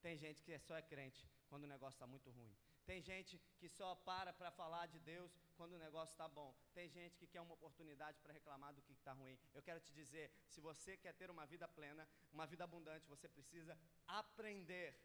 Tem 0.00 0.16
gente 0.16 0.42
que 0.42 0.58
só 0.58 0.76
é 0.76 0.82
crente 0.82 1.28
quando 1.48 1.64
o 1.64 1.66
negócio 1.66 1.96
está 1.96 2.06
muito 2.06 2.30
ruim. 2.30 2.54
Tem 2.86 3.02
gente 3.02 3.38
que 3.58 3.68
só 3.68 3.94
para 3.94 4.32
para 4.32 4.50
falar 4.50 4.86
de 4.86 4.98
Deus 5.00 5.30
quando 5.56 5.74
o 5.74 5.78
negócio 5.78 6.12
está 6.12 6.26
bom. 6.26 6.54
Tem 6.72 6.88
gente 6.88 7.18
que 7.18 7.26
quer 7.26 7.40
uma 7.40 7.54
oportunidade 7.54 8.18
para 8.20 8.32
reclamar 8.32 8.72
do 8.72 8.82
que 8.82 8.92
está 8.92 9.12
ruim. 9.12 9.38
Eu 9.52 9.62
quero 9.62 9.80
te 9.80 9.92
dizer: 9.92 10.30
se 10.46 10.60
você 10.60 10.96
quer 10.96 11.12
ter 11.12 11.30
uma 11.30 11.44
vida 11.46 11.68
plena, 11.68 12.08
uma 12.32 12.46
vida 12.46 12.64
abundante, 12.64 13.06
você 13.06 13.28
precisa 13.28 13.78
aprender 14.06 14.98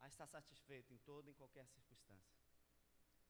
a 0.00 0.06
estar 0.06 0.26
satisfeito 0.26 0.94
em 0.94 0.98
toda 0.98 1.30
e 1.30 1.34
qualquer 1.34 1.66
circunstância. 1.66 2.34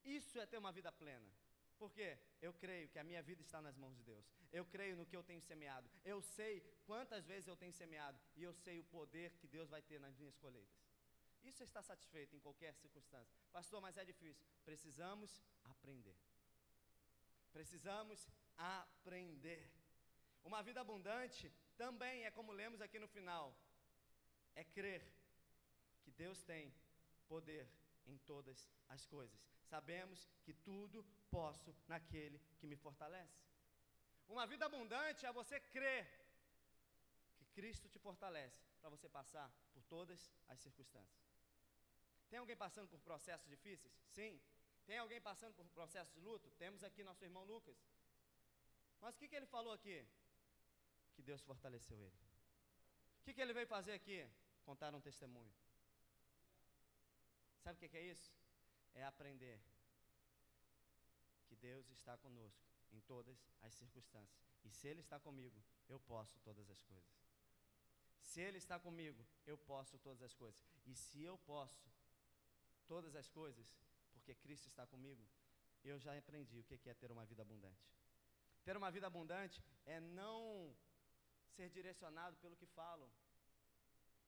Isso 0.05 0.38
é 0.38 0.47
ter 0.47 0.59
uma 0.59 0.70
vida 0.70 0.92
plena. 0.92 1.33
Porque 1.78 2.18
eu 2.40 2.52
creio 2.54 2.88
que 2.88 2.98
a 2.98 3.04
minha 3.04 3.22
vida 3.22 3.42
está 3.42 3.60
nas 3.60 3.76
mãos 3.76 3.96
de 3.96 4.02
Deus. 4.02 4.24
Eu 4.52 4.64
creio 4.64 4.96
no 4.96 5.06
que 5.06 5.16
eu 5.16 5.22
tenho 5.22 5.42
semeado. 5.42 5.88
Eu 6.04 6.22
sei 6.22 6.60
quantas 6.87 7.24
vezes 7.26 7.48
eu 7.48 7.56
tenho 7.56 7.72
semeado. 7.72 8.18
E 8.37 8.42
eu 8.42 8.52
sei 8.52 8.78
o 8.78 8.84
poder 8.84 9.32
que 9.40 9.46
Deus 9.46 9.68
vai 9.68 9.82
ter 9.82 9.98
nas 9.98 10.16
minhas 10.16 10.37
colheitas. 10.37 10.84
Isso 11.42 11.62
estar 11.62 11.82
satisfeito 11.82 12.34
em 12.34 12.40
qualquer 12.40 12.74
circunstância. 12.74 13.34
Pastor, 13.52 13.80
mas 13.80 13.96
é 13.96 14.04
difícil. 14.04 14.46
Precisamos 14.64 15.42
aprender. 15.64 16.16
Precisamos 17.52 18.28
aprender. 18.56 19.70
Uma 20.42 20.62
vida 20.62 20.80
abundante 20.80 21.52
também 21.76 22.24
é 22.24 22.30
como 22.30 22.52
lemos 22.52 22.80
aqui 22.80 22.98
no 22.98 23.08
final: 23.08 23.54
é 24.54 24.64
crer 24.64 25.02
que 26.02 26.10
Deus 26.10 26.42
tem 26.42 26.72
poder 27.28 27.68
em 28.06 28.16
todas 28.18 28.68
as 28.88 29.06
coisas. 29.06 29.38
Sabemos 29.64 30.28
que 30.42 30.52
tudo 30.52 31.04
posso 31.37 31.75
naquele 31.92 32.38
que 32.59 32.66
me 32.70 32.77
fortalece. 32.77 33.38
Uma 34.35 34.47
vida 34.53 34.64
abundante 34.66 35.27
é 35.27 35.33
você 35.40 35.57
crer 35.77 36.03
que 37.37 37.44
Cristo 37.57 37.88
te 37.88 37.99
fortalece 37.99 38.61
para 38.81 38.88
você 38.94 39.09
passar 39.09 39.49
por 39.73 39.83
todas 39.94 40.20
as 40.49 40.61
circunstâncias. 40.61 41.25
Tem 42.31 42.38
alguém 42.38 42.57
passando 42.57 42.88
por 42.88 43.01
processos 43.01 43.49
difíceis? 43.55 43.92
Sim. 44.18 44.40
Tem 44.87 44.99
alguém 44.99 45.20
passando 45.20 45.55
por 45.55 45.66
processos 45.79 46.14
de 46.14 46.20
luto? 46.20 46.49
Temos 46.62 46.85
aqui 46.85 47.03
nosso 47.03 47.25
irmão 47.25 47.44
Lucas. 47.44 47.77
Mas 49.01 49.14
o 49.14 49.18
que, 49.18 49.29
que 49.29 49.37
ele 49.40 49.47
falou 49.47 49.73
aqui? 49.73 50.07
Que 51.14 51.23
Deus 51.23 51.42
fortaleceu 51.42 51.99
ele. 52.01 52.20
O 53.20 53.25
que, 53.25 53.35
que 53.35 53.40
ele 53.40 53.53
veio 53.53 53.66
fazer 53.66 53.92
aqui? 53.92 54.18
Contar 54.64 54.94
um 54.94 55.01
testemunho. 55.01 55.55
Sabe 57.62 57.77
o 57.77 57.81
que, 57.81 57.88
que 57.88 57.97
é 57.97 58.03
isso? 58.03 58.31
É 58.94 59.05
aprender 59.05 59.59
Deus 61.68 61.88
está 61.90 62.14
conosco 62.18 62.62
em 62.92 63.00
todas 63.00 63.38
as 63.62 63.72
circunstâncias. 63.74 64.42
E 64.64 64.70
se 64.70 64.87
Ele 64.87 65.00
está 65.00 65.18
comigo, 65.18 65.59
eu 65.88 65.98
posso 65.98 66.38
todas 66.40 66.68
as 66.70 66.83
coisas. 66.83 67.14
Se 68.20 68.40
Ele 68.40 68.59
está 68.59 68.79
comigo, 68.79 69.27
eu 69.46 69.57
posso 69.57 69.98
todas 69.98 70.22
as 70.22 70.35
coisas. 70.35 70.61
E 70.85 70.94
se 70.94 71.22
eu 71.22 71.37
posso 71.38 71.88
todas 72.87 73.14
as 73.16 73.29
coisas, 73.29 73.66
porque 74.12 74.35
Cristo 74.35 74.66
está 74.68 74.87
comigo, 74.87 75.24
eu 75.83 75.98
já 75.98 76.16
aprendi 76.18 76.59
o 76.59 76.64
que 76.64 76.88
é 76.88 76.94
ter 76.94 77.11
uma 77.11 77.24
vida 77.24 77.42
abundante. 77.42 77.87
Ter 78.66 78.77
uma 78.77 78.90
vida 78.90 79.07
abundante 79.07 79.62
é 79.87 80.00
não 80.00 80.74
ser 81.55 81.68
direcionado 81.70 82.37
pelo 82.38 82.57
que 82.57 82.66
falam, 82.66 83.11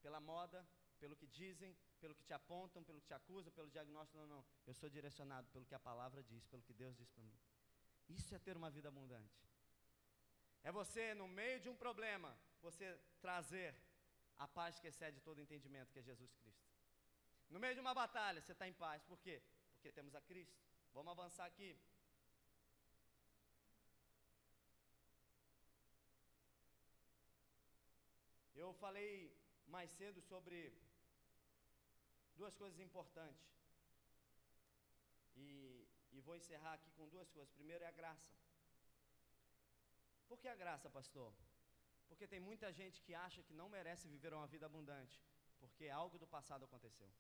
pela 0.03 0.21
moda, 0.21 0.67
pelo 1.01 1.17
que 1.17 1.27
dizem, 1.27 1.77
pelo 1.97 2.15
que 2.15 2.25
te 2.25 2.33
apontam, 2.33 2.83
pelo 2.83 3.01
que 3.01 3.07
te 3.07 3.15
acusam, 3.15 3.53
pelo 3.53 3.71
diagnóstico. 3.71 4.19
Não, 4.19 4.27
não. 4.27 4.45
Eu 4.67 4.75
sou 4.75 4.89
direcionado 4.89 5.49
pelo 5.49 5.67
que 5.67 5.75
a 5.75 5.79
palavra 5.79 6.23
diz, 6.23 6.47
pelo 6.47 6.63
que 6.63 6.73
Deus 6.73 6.97
diz 6.97 7.11
para 7.11 7.25
mim. 7.25 7.39
Isso 8.09 8.35
é 8.35 8.39
ter 8.39 8.57
uma 8.57 8.71
vida 8.71 8.89
abundante. 8.89 9.37
É 10.63 10.73
você, 10.73 11.15
no 11.15 11.29
meio 11.29 11.61
de 11.61 11.69
um 11.69 11.77
problema, 11.77 12.37
você 12.61 12.99
trazer 13.21 13.75
a 14.37 14.47
paz 14.47 14.79
que 14.79 14.89
excede 14.89 15.21
todo 15.21 15.41
entendimento, 15.41 15.93
que 15.93 15.99
é 15.99 16.03
Jesus 16.03 16.33
Cristo. 16.35 16.67
No 17.49 17.59
meio 17.61 17.75
de 17.75 17.81
uma 17.81 17.95
batalha, 17.95 18.41
você 18.41 18.53
está 18.53 18.67
em 18.69 18.73
paz. 18.73 19.03
Por 19.05 19.19
quê? 19.21 19.43
Porque 19.73 19.93
temos 19.93 20.15
a 20.15 20.21
Cristo. 20.21 20.57
Vamos 20.93 21.13
avançar 21.13 21.47
aqui. 21.47 21.79
Eu 28.55 28.73
falei 28.75 29.33
mais 29.67 29.91
cedo 29.93 30.21
sobre 30.23 30.73
duas 32.41 32.55
coisas 32.63 32.79
importantes. 32.87 33.47
E, 35.45 35.47
e 36.13 36.21
vou 36.27 36.37
encerrar 36.41 36.75
aqui 36.75 36.91
com 36.97 37.09
duas 37.15 37.31
coisas. 37.37 37.53
Primeiro 37.61 37.85
é 37.85 37.89
a 37.89 37.99
graça. 38.01 38.33
Por 40.29 40.39
que 40.41 40.49
a 40.49 40.61
graça, 40.63 40.89
pastor? 40.99 41.31
Porque 42.09 42.27
tem 42.33 42.41
muita 42.49 42.69
gente 42.81 43.01
que 43.05 43.15
acha 43.27 43.43
que 43.47 43.55
não 43.61 43.69
merece 43.77 44.09
viver 44.15 44.33
uma 44.39 44.47
vida 44.55 44.67
abundante, 44.67 45.17
porque 45.61 45.89
algo 45.89 46.19
do 46.23 46.29
passado 46.37 46.65
aconteceu. 46.65 47.11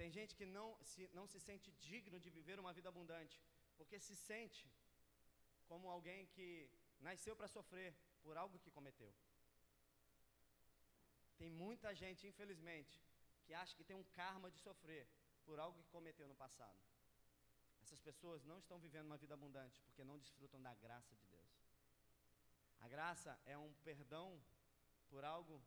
Tem 0.00 0.10
gente 0.18 0.34
que 0.38 0.46
não 0.46 0.68
se, 0.90 1.02
não 1.18 1.26
se 1.32 1.38
sente 1.48 1.70
digno 1.88 2.18
de 2.24 2.30
viver 2.38 2.58
uma 2.58 2.72
vida 2.78 2.88
abundante, 2.88 3.36
porque 3.78 3.98
se 4.06 4.14
sente 4.16 4.64
como 5.68 5.90
alguém 5.96 6.26
que 6.34 6.48
nasceu 7.08 7.34
para 7.36 7.48
sofrer 7.56 7.90
por 8.22 8.36
algo 8.36 8.58
que 8.58 8.70
cometeu. 8.70 9.12
Tem 11.38 11.50
muita 11.50 11.94
gente, 11.94 12.26
infelizmente, 12.26 12.94
que 13.50 13.54
acha 13.54 13.74
que 13.74 13.82
tem 13.82 13.96
um 13.96 14.04
karma 14.20 14.48
de 14.48 14.60
sofrer 14.60 15.08
por 15.44 15.58
algo 15.58 15.82
que 15.82 15.90
cometeu 15.90 16.28
no 16.28 16.36
passado. 16.36 16.78
Essas 17.82 17.98
pessoas 17.98 18.44
não 18.44 18.58
estão 18.60 18.78
vivendo 18.78 19.06
uma 19.06 19.16
vida 19.16 19.34
abundante 19.34 19.82
porque 19.82 20.04
não 20.04 20.16
desfrutam 20.16 20.62
da 20.62 20.72
graça 20.74 21.16
de 21.16 21.26
Deus. 21.26 21.50
A 22.78 22.86
graça 22.86 23.36
é 23.44 23.58
um 23.58 23.72
perdão 23.88 24.40
por 25.08 25.24
algo 25.24 25.60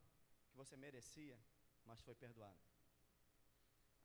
que 0.48 0.56
você 0.56 0.78
merecia, 0.78 1.38
mas 1.84 2.00
foi 2.00 2.16
perdoado. 2.16 2.64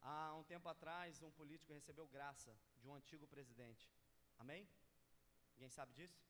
Há 0.01 0.35
um 0.35 0.43
tempo 0.43 0.69
atrás, 0.69 1.23
um 1.23 1.31
político 1.31 1.73
recebeu 1.73 2.09
graça 2.09 2.53
de 2.81 2.89
um 2.89 2.97
antigo 2.97 3.29
presidente. 3.29 3.89
Amém? 4.41 4.69
Ninguém 5.53 5.71
sabe 5.71 5.93
disso? 5.93 6.21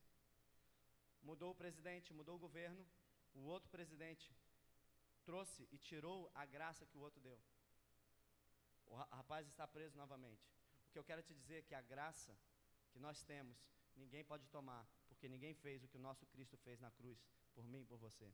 Mudou 1.23 1.49
o 1.49 1.55
presidente, 1.55 2.13
mudou 2.13 2.35
o 2.35 2.45
governo, 2.47 2.85
o 3.33 3.41
outro 3.45 3.71
presidente 3.71 4.31
trouxe 5.29 5.67
e 5.71 5.77
tirou 5.77 6.19
a 6.33 6.43
graça 6.55 6.87
que 6.87 6.97
o 6.97 7.01
outro 7.07 7.21
deu. 7.21 7.39
O 8.87 8.95
rapaz 8.95 9.47
está 9.47 9.67
preso 9.67 9.95
novamente. 9.95 10.45
O 10.85 10.91
que 10.91 10.97
eu 10.97 11.03
quero 11.09 11.21
te 11.21 11.33
dizer 11.39 11.57
é 11.59 11.61
que 11.61 11.75
a 11.75 11.81
graça 11.93 12.33
que 12.91 12.99
nós 12.99 13.21
temos, 13.31 13.57
ninguém 13.95 14.23
pode 14.31 14.47
tomar, 14.47 14.83
porque 15.07 15.27
ninguém 15.29 15.53
fez 15.53 15.83
o 15.83 15.87
que 15.87 15.97
o 15.97 16.05
nosso 16.07 16.25
Cristo 16.33 16.57
fez 16.57 16.79
na 16.79 16.89
cruz, 16.89 17.19
por 17.53 17.67
mim 17.67 17.81
e 17.81 17.85
por 17.85 17.99
você. 17.99 18.33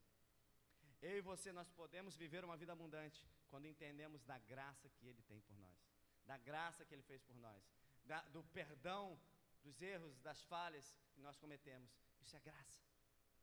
Eu 1.01 1.17
e 1.17 1.21
você, 1.21 1.51
nós 1.51 1.69
podemos 1.81 2.15
viver 2.15 2.45
uma 2.45 2.55
vida 2.55 2.71
abundante 2.71 3.27
quando 3.49 3.67
entendemos 3.67 4.23
da 4.23 4.38
graça 4.39 4.89
que 4.89 5.05
Ele 5.05 5.21
tem 5.23 5.41
por 5.41 5.58
nós, 5.60 5.77
da 6.25 6.38
graça 6.38 6.86
que 6.86 6.93
Ele 6.95 7.03
fez 7.03 7.21
por 7.21 7.36
nós, 7.36 7.62
da, 8.05 8.21
do 8.36 8.41
perdão 8.60 9.19
dos 9.63 9.81
erros, 9.81 10.17
das 10.21 10.41
falhas 10.45 10.95
que 11.13 11.21
nós 11.21 11.38
cometemos. 11.38 11.91
Isso 12.21 12.38
é 12.38 12.39
graça. 12.39 12.81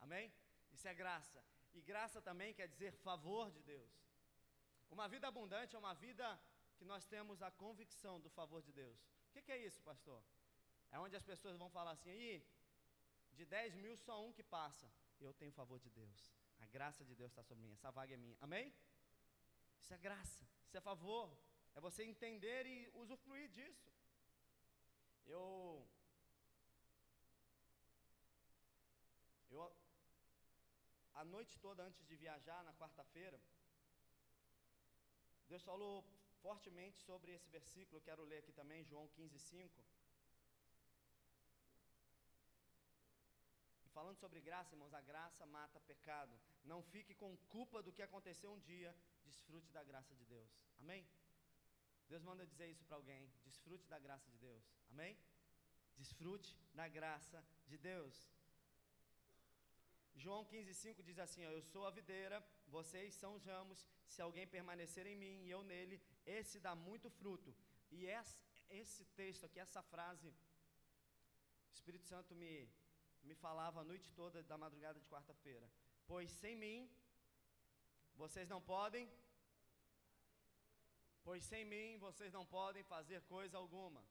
Amém? 0.00 0.32
Isso 0.72 0.88
é 0.88 0.94
graça. 0.94 1.44
E 1.74 1.80
graça 1.80 2.20
também 2.20 2.54
quer 2.54 2.68
dizer 2.68 2.92
favor 2.92 3.50
de 3.50 3.62
Deus. 3.62 3.90
Uma 4.90 5.08
vida 5.08 5.26
abundante 5.26 5.74
é 5.74 5.78
uma 5.78 5.94
vida 5.94 6.26
que 6.76 6.85
nós 6.85 7.06
temos 7.06 7.40
a 7.42 7.50
convicção 7.50 8.20
do 8.20 8.28
favor 8.28 8.61
de 8.62 8.72
Deus. 8.72 8.98
O 9.28 9.32
que, 9.32 9.42
que, 9.42 9.52
é 9.52 9.58
isso, 9.58 9.80
pastor? 9.82 10.22
É 10.90 10.98
onde 10.98 11.16
as 11.16 11.22
pessoas 11.22 11.56
vão 11.56 11.70
falar 11.70 11.92
assim, 11.92 12.11
aí, 12.11 12.44
de 13.32 13.44
10 13.46 13.74
mil, 13.76 13.96
só 13.96 14.22
um 14.24 14.32
que 14.32 14.42
passa. 14.42 14.87
Eu 15.20 15.32
tenho 15.32 15.52
favor 15.52 15.78
de 15.78 15.88
Deus. 15.90 16.30
A 16.58 16.66
graça 16.66 17.04
de 17.04 17.14
Deus 17.14 17.30
está 17.30 17.42
sobre 17.42 17.64
mim. 17.64 17.72
Essa 17.72 17.90
vaga 17.90 18.12
é 18.14 18.16
minha. 18.16 18.37
Amém? 18.40 18.74
Isso 19.80 19.94
é 19.94 19.98
graça. 19.98 20.44
Isso 20.66 20.76
é 20.76 20.80
favor. 20.80 21.35
É 21.74 21.80
você 21.80 22.04
entender 22.04 22.66
e 22.66 22.90
usufruir 22.94 23.48
disso. 23.48 23.90
Eu. 25.26 25.87
Eu. 29.50 29.82
A 31.14 31.25
noite 31.25 31.59
toda 31.59 31.83
antes 31.83 32.05
de 32.07 32.16
viajar, 32.16 32.62
na 32.64 32.72
quarta-feira, 32.75 33.40
Deus 35.48 35.62
falou 35.62 36.05
fortemente 36.40 36.98
sobre 37.09 37.33
esse 37.33 37.48
versículo, 37.51 37.98
eu 37.98 38.07
quero 38.09 38.25
ler 38.25 38.38
aqui 38.38 38.53
também, 38.53 38.85
João 38.85 39.07
15, 39.09 39.38
5. 39.38 39.85
E 43.85 43.88
falando 43.90 44.16
sobre 44.16 44.40
graça, 44.40 44.75
irmãos, 44.75 44.94
a 44.94 45.01
graça 45.01 45.46
mata 45.46 45.81
pecado. 45.81 46.35
Não 46.64 46.83
fique 46.83 47.14
com 47.14 47.37
culpa 47.57 47.83
do 47.83 47.92
que 47.92 48.03
aconteceu 48.03 48.51
um 48.53 48.61
dia, 48.61 48.94
desfrute 49.25 49.70
da 49.70 49.85
graça 49.85 50.14
de 50.14 50.25
Deus. 50.25 50.51
Amém? 50.81 51.07
Deus 52.09 52.22
manda 52.22 52.46
dizer 52.46 52.68
isso 52.70 52.85
para 52.85 52.96
alguém: 52.96 53.31
desfrute 53.44 53.87
da 53.88 53.98
graça 53.98 54.31
de 54.31 54.38
Deus. 54.38 54.64
Amém? 54.90 55.16
Desfrute 55.96 56.57
da 56.75 56.88
graça 56.88 57.44
de 57.66 57.79
Deus. 57.79 58.29
João 60.14 60.44
15,5 60.44 61.03
diz 61.03 61.18
assim: 61.18 61.44
ó, 61.46 61.51
Eu 61.51 61.62
sou 61.62 61.87
a 61.87 61.90
videira, 61.90 62.44
vocês 62.68 63.14
são 63.14 63.35
os 63.35 63.44
ramos. 63.44 63.87
Se 64.07 64.20
alguém 64.20 64.46
permanecer 64.46 65.07
em 65.07 65.16
mim 65.16 65.44
e 65.44 65.51
eu 65.51 65.62
nele, 65.62 66.01
esse 66.27 66.61
dá 66.61 66.75
muito 66.75 67.11
fruto. 67.11 67.55
E 67.90 68.07
esse, 68.07 69.05
texto 69.16 69.44
aqui, 69.44 69.59
essa 69.59 69.83
frase, 69.83 70.29
o 70.29 71.75
Espírito 71.75 72.07
Santo 72.07 72.35
me, 72.35 72.68
me 73.22 73.35
falava 73.35 73.81
a 73.81 73.85
noite 73.85 74.12
toda 74.12 74.42
da 74.42 74.57
madrugada 74.57 75.01
de 75.01 75.09
quarta-feira. 75.09 75.70
Pois 76.07 76.31
sem 76.31 76.57
mim, 76.57 76.90
vocês 78.14 78.48
não 78.48 78.61
podem. 78.61 79.11
Pois 81.25 81.44
sem 81.44 81.64
mim, 81.64 81.98
vocês 81.98 82.33
não 82.33 82.44
podem 82.44 82.83
fazer 82.83 83.20
coisa 83.22 83.57
alguma. 83.57 84.03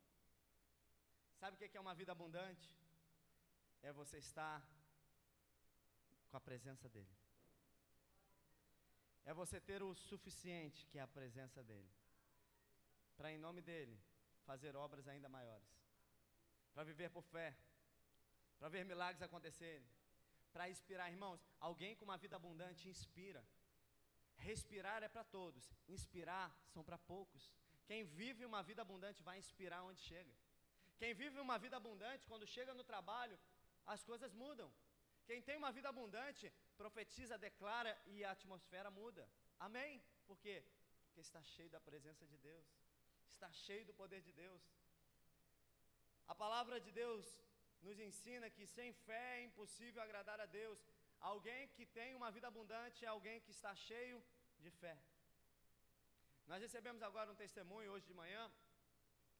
Sabe 1.39 1.55
o 1.55 1.59
que 1.59 1.77
é 1.77 1.81
uma 1.81 1.95
vida 1.95 2.11
abundante? 2.11 2.69
É 3.81 3.91
você 3.91 4.19
estar 4.19 4.63
com 6.31 6.37
a 6.37 6.41
presença 6.49 6.89
dEle. 6.89 7.15
É 9.23 9.33
você 9.33 9.59
ter 9.59 9.83
o 9.83 9.93
suficiente, 9.93 10.87
que 10.87 10.97
é 10.97 11.01
a 11.01 11.07
presença 11.07 11.61
dEle 11.63 11.91
para, 13.21 13.31
em 13.31 13.37
nome 13.37 13.61
dele, 13.61 13.95
fazer 14.47 14.75
obras 14.75 15.07
ainda 15.07 15.29
maiores, 15.29 15.71
para 16.73 16.83
viver 16.83 17.09
por 17.11 17.23
fé, 17.33 17.55
para 18.57 18.67
ver 18.67 18.83
milagres 18.83 19.21
acontecerem, 19.21 19.87
para 20.51 20.67
inspirar, 20.67 21.11
irmãos. 21.11 21.39
Alguém 21.59 21.95
com 21.95 22.03
uma 22.03 22.17
vida 22.17 22.35
abundante 22.35 22.89
inspira. 22.89 23.43
Respirar 24.37 25.03
é 25.03 25.07
para 25.07 25.23
todos, 25.23 25.63
inspirar 25.87 26.47
são 26.73 26.83
para 26.83 26.97
poucos. 26.97 27.43
Quem 27.85 28.03
vive 28.03 28.43
uma 28.43 28.63
vida 28.63 28.81
abundante 28.81 29.21
vai 29.21 29.37
inspirar 29.37 29.83
onde 29.83 30.01
chega. 30.01 30.33
Quem 30.97 31.13
vive 31.13 31.39
uma 31.39 31.59
vida 31.59 31.77
abundante, 31.77 32.25
quando 32.25 32.47
chega 32.47 32.73
no 32.73 32.83
trabalho, 32.83 33.37
as 33.85 34.03
coisas 34.03 34.33
mudam. 34.33 34.71
Quem 35.31 35.41
tem 35.49 35.57
uma 35.61 35.71
vida 35.77 35.89
abundante, 35.89 36.45
profetiza, 36.81 37.43
declara 37.47 37.91
e 38.13 38.23
a 38.23 38.31
atmosfera 38.37 38.91
muda. 39.01 39.25
Amém? 39.67 39.91
Por 40.29 40.37
quê? 40.45 40.57
Porque 41.05 41.21
está 41.27 41.41
cheio 41.55 41.69
da 41.75 41.81
presença 41.89 42.25
de 42.33 42.37
Deus 42.49 42.69
está 43.41 43.51
cheio 43.65 43.85
do 43.89 43.93
poder 44.01 44.21
de 44.27 44.31
Deus. 44.43 44.63
A 46.31 46.35
palavra 46.41 46.75
de 46.85 46.91
Deus 46.91 47.25
nos 47.85 47.97
ensina 48.07 48.47
que 48.55 48.65
sem 48.75 48.89
fé 49.05 49.23
é 49.37 49.45
impossível 49.49 50.01
agradar 50.03 50.39
a 50.39 50.45
Deus. 50.59 50.79
Alguém 51.31 51.61
que 51.75 51.85
tem 51.97 52.09
uma 52.19 52.29
vida 52.35 52.47
abundante 52.49 53.03
é 53.03 53.07
alguém 53.07 53.39
que 53.45 53.53
está 53.57 53.73
cheio 53.87 54.17
de 54.63 54.71
fé. 54.81 54.95
Nós 56.49 56.61
recebemos 56.61 57.01
agora 57.09 57.31
um 57.31 57.41
testemunho 57.43 57.91
hoje 57.93 58.05
de 58.11 58.13
manhã. 58.21 58.43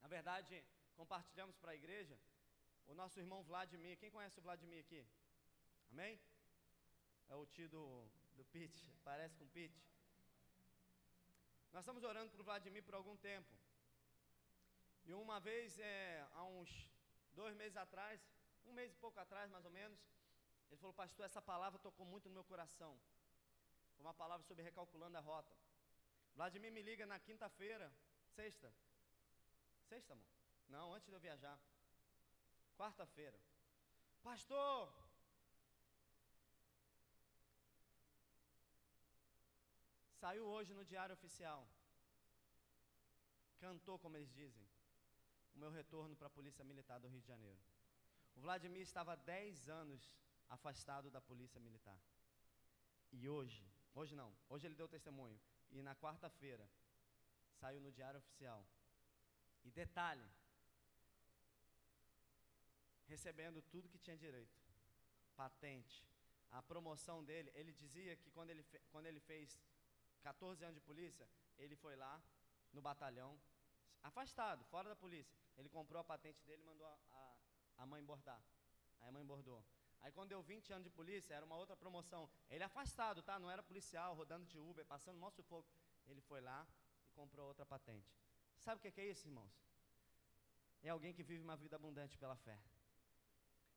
Na 0.03 0.07
verdade, 0.07 0.55
compartilhamos 0.99 1.55
para 1.61 1.71
a 1.73 1.79
igreja 1.81 2.17
o 2.87 2.95
nosso 3.01 3.19
irmão 3.23 3.43
Vladimir. 3.51 3.99
Quem 4.01 4.15
conhece 4.17 4.39
o 4.39 4.45
Vladimir 4.47 4.79
aqui? 4.85 5.01
Amém? 5.91 6.17
É 7.29 7.35
o 7.35 7.45
tio 7.45 7.67
do, 7.67 8.05
do 8.37 8.45
Pete, 8.45 8.89
parece 9.03 9.35
com 9.35 9.47
Pete. 9.47 9.83
Nós 11.73 11.83
estamos 11.83 12.03
orando 12.03 12.31
para 12.31 12.41
o 12.41 12.43
Vladimir 12.43 12.83
por 12.83 12.95
algum 12.95 13.15
tempo. 13.17 13.49
E 15.05 15.13
uma 15.13 15.39
vez, 15.39 15.77
é, 15.79 16.25
há 16.33 16.43
uns 16.43 16.89
dois 17.33 17.55
meses 17.55 17.75
atrás, 17.75 18.21
um 18.65 18.73
mês 18.73 18.91
e 18.91 18.95
pouco 18.95 19.19
atrás, 19.19 19.49
mais 19.49 19.65
ou 19.65 19.71
menos, 19.71 19.99
ele 20.69 20.79
falou, 20.79 20.93
pastor, 20.93 21.25
essa 21.25 21.41
palavra 21.41 21.77
tocou 21.79 22.05
muito 22.05 22.29
no 22.29 22.35
meu 22.35 22.43
coração. 22.45 22.97
Foi 23.95 24.05
uma 24.05 24.13
palavra 24.13 24.45
sobre 24.45 24.63
recalculando 24.63 25.17
a 25.17 25.21
rota. 25.21 25.55
Vladimir 26.35 26.71
me 26.71 26.81
liga 26.81 27.05
na 27.05 27.19
quinta-feira, 27.19 27.91
sexta. 28.35 28.73
Sexta, 29.89 30.13
amor? 30.13 30.25
Não, 30.69 30.93
antes 30.93 31.09
de 31.09 31.13
eu 31.13 31.19
viajar. 31.19 31.59
Quarta-feira. 32.77 33.37
Pastor! 34.23 35.10
Saiu 40.21 40.45
hoje 40.45 40.71
no 40.77 40.85
Diário 40.85 41.13
Oficial. 41.13 41.67
Cantou, 43.59 43.97
como 43.97 44.17
eles 44.17 44.31
dizem 44.31 44.63
o 45.55 45.57
meu 45.57 45.71
retorno 45.71 46.15
para 46.15 46.27
a 46.27 46.35
Polícia 46.37 46.63
Militar 46.63 46.99
do 46.99 47.07
Rio 47.07 47.21
de 47.21 47.27
Janeiro. 47.27 47.59
O 48.35 48.41
Vladimir 48.41 48.83
estava 48.83 49.15
10 49.17 49.67
anos 49.67 50.15
afastado 50.47 51.09
da 51.09 51.19
Polícia 51.19 51.59
Militar. 51.59 51.99
E 53.11 53.27
hoje, 53.27 53.65
hoje 53.95 54.15
não, 54.15 54.31
hoje 54.47 54.67
ele 54.67 54.75
deu 54.75 54.87
testemunho. 54.87 55.39
E 55.71 55.81
na 55.81 55.95
quarta-feira, 55.95 56.69
saiu 57.59 57.81
no 57.81 57.91
Diário 57.91 58.19
Oficial. 58.19 58.63
E 59.63 59.71
detalhe, 59.71 60.29
recebendo 63.07 63.59
tudo 63.73 63.89
que 63.89 63.97
tinha 63.97 64.15
direito. 64.15 64.61
Patente. 65.35 66.05
A 66.51 66.61
promoção 66.61 67.23
dele, 67.23 67.51
ele 67.55 67.73
dizia 67.73 68.15
que 68.15 68.29
quando 68.29 68.51
ele, 68.51 68.63
quando 68.91 69.07
ele 69.07 69.19
fez 69.21 69.59
14 70.21 70.63
anos 70.63 70.75
de 70.75 70.81
polícia, 70.81 71.27
ele 71.57 71.75
foi 71.75 71.95
lá 71.95 72.21
no 72.73 72.81
batalhão, 72.81 73.39
afastado, 74.03 74.63
fora 74.65 74.89
da 74.89 74.95
polícia. 74.95 75.37
Ele 75.57 75.69
comprou 75.69 75.99
a 75.99 76.03
patente 76.03 76.43
dele 76.45 76.61
e 76.61 76.65
mandou 76.65 76.87
a, 76.87 76.97
a, 77.11 77.35
a 77.79 77.85
mãe 77.85 78.03
bordar. 78.03 78.41
Aí 79.01 79.09
a 79.09 79.11
mãe 79.11 79.25
bordou. 79.25 79.63
Aí 80.01 80.11
quando 80.11 80.29
deu 80.29 80.41
20 80.41 80.73
anos 80.73 80.83
de 80.83 80.89
polícia, 80.89 81.33
era 81.33 81.45
uma 81.45 81.55
outra 81.55 81.75
promoção. 81.75 82.29
Ele 82.49 82.63
afastado, 82.63 83.21
tá? 83.21 83.39
Não 83.39 83.49
era 83.49 83.61
policial, 83.61 84.15
rodando 84.15 84.45
de 84.45 84.57
Uber, 84.57 84.85
passando 84.85 85.19
maior 85.19 85.31
sufoco. 85.31 85.69
Ele 86.07 86.21
foi 86.21 86.41
lá 86.41 86.67
e 87.05 87.11
comprou 87.11 87.47
outra 87.47 87.65
patente. 87.65 88.11
Sabe 88.57 88.79
o 88.79 88.91
que 88.91 89.01
é 89.01 89.05
isso, 89.05 89.27
irmãos? 89.27 89.53
É 90.81 90.89
alguém 90.89 91.13
que 91.13 91.23
vive 91.23 91.43
uma 91.43 91.55
vida 91.55 91.75
abundante 91.75 92.17
pela 92.17 92.35
fé. 92.35 92.59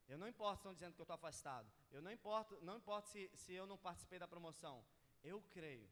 Eu 0.07 0.17
não 0.17 0.27
importo 0.27 0.55
se 0.55 0.59
estão 0.59 0.73
dizendo 0.73 0.93
que 0.95 1.01
eu 1.01 1.03
estou 1.03 1.15
afastado. 1.15 1.71
Eu 1.91 2.01
não 2.01 2.11
importo, 2.11 2.59
não 2.61 2.77
importa 2.77 3.07
se, 3.09 3.29
se 3.35 3.53
eu 3.53 3.65
não 3.67 3.77
participei 3.77 4.17
da 4.17 4.27
promoção. 4.27 4.83
Eu 5.23 5.41
creio 5.49 5.91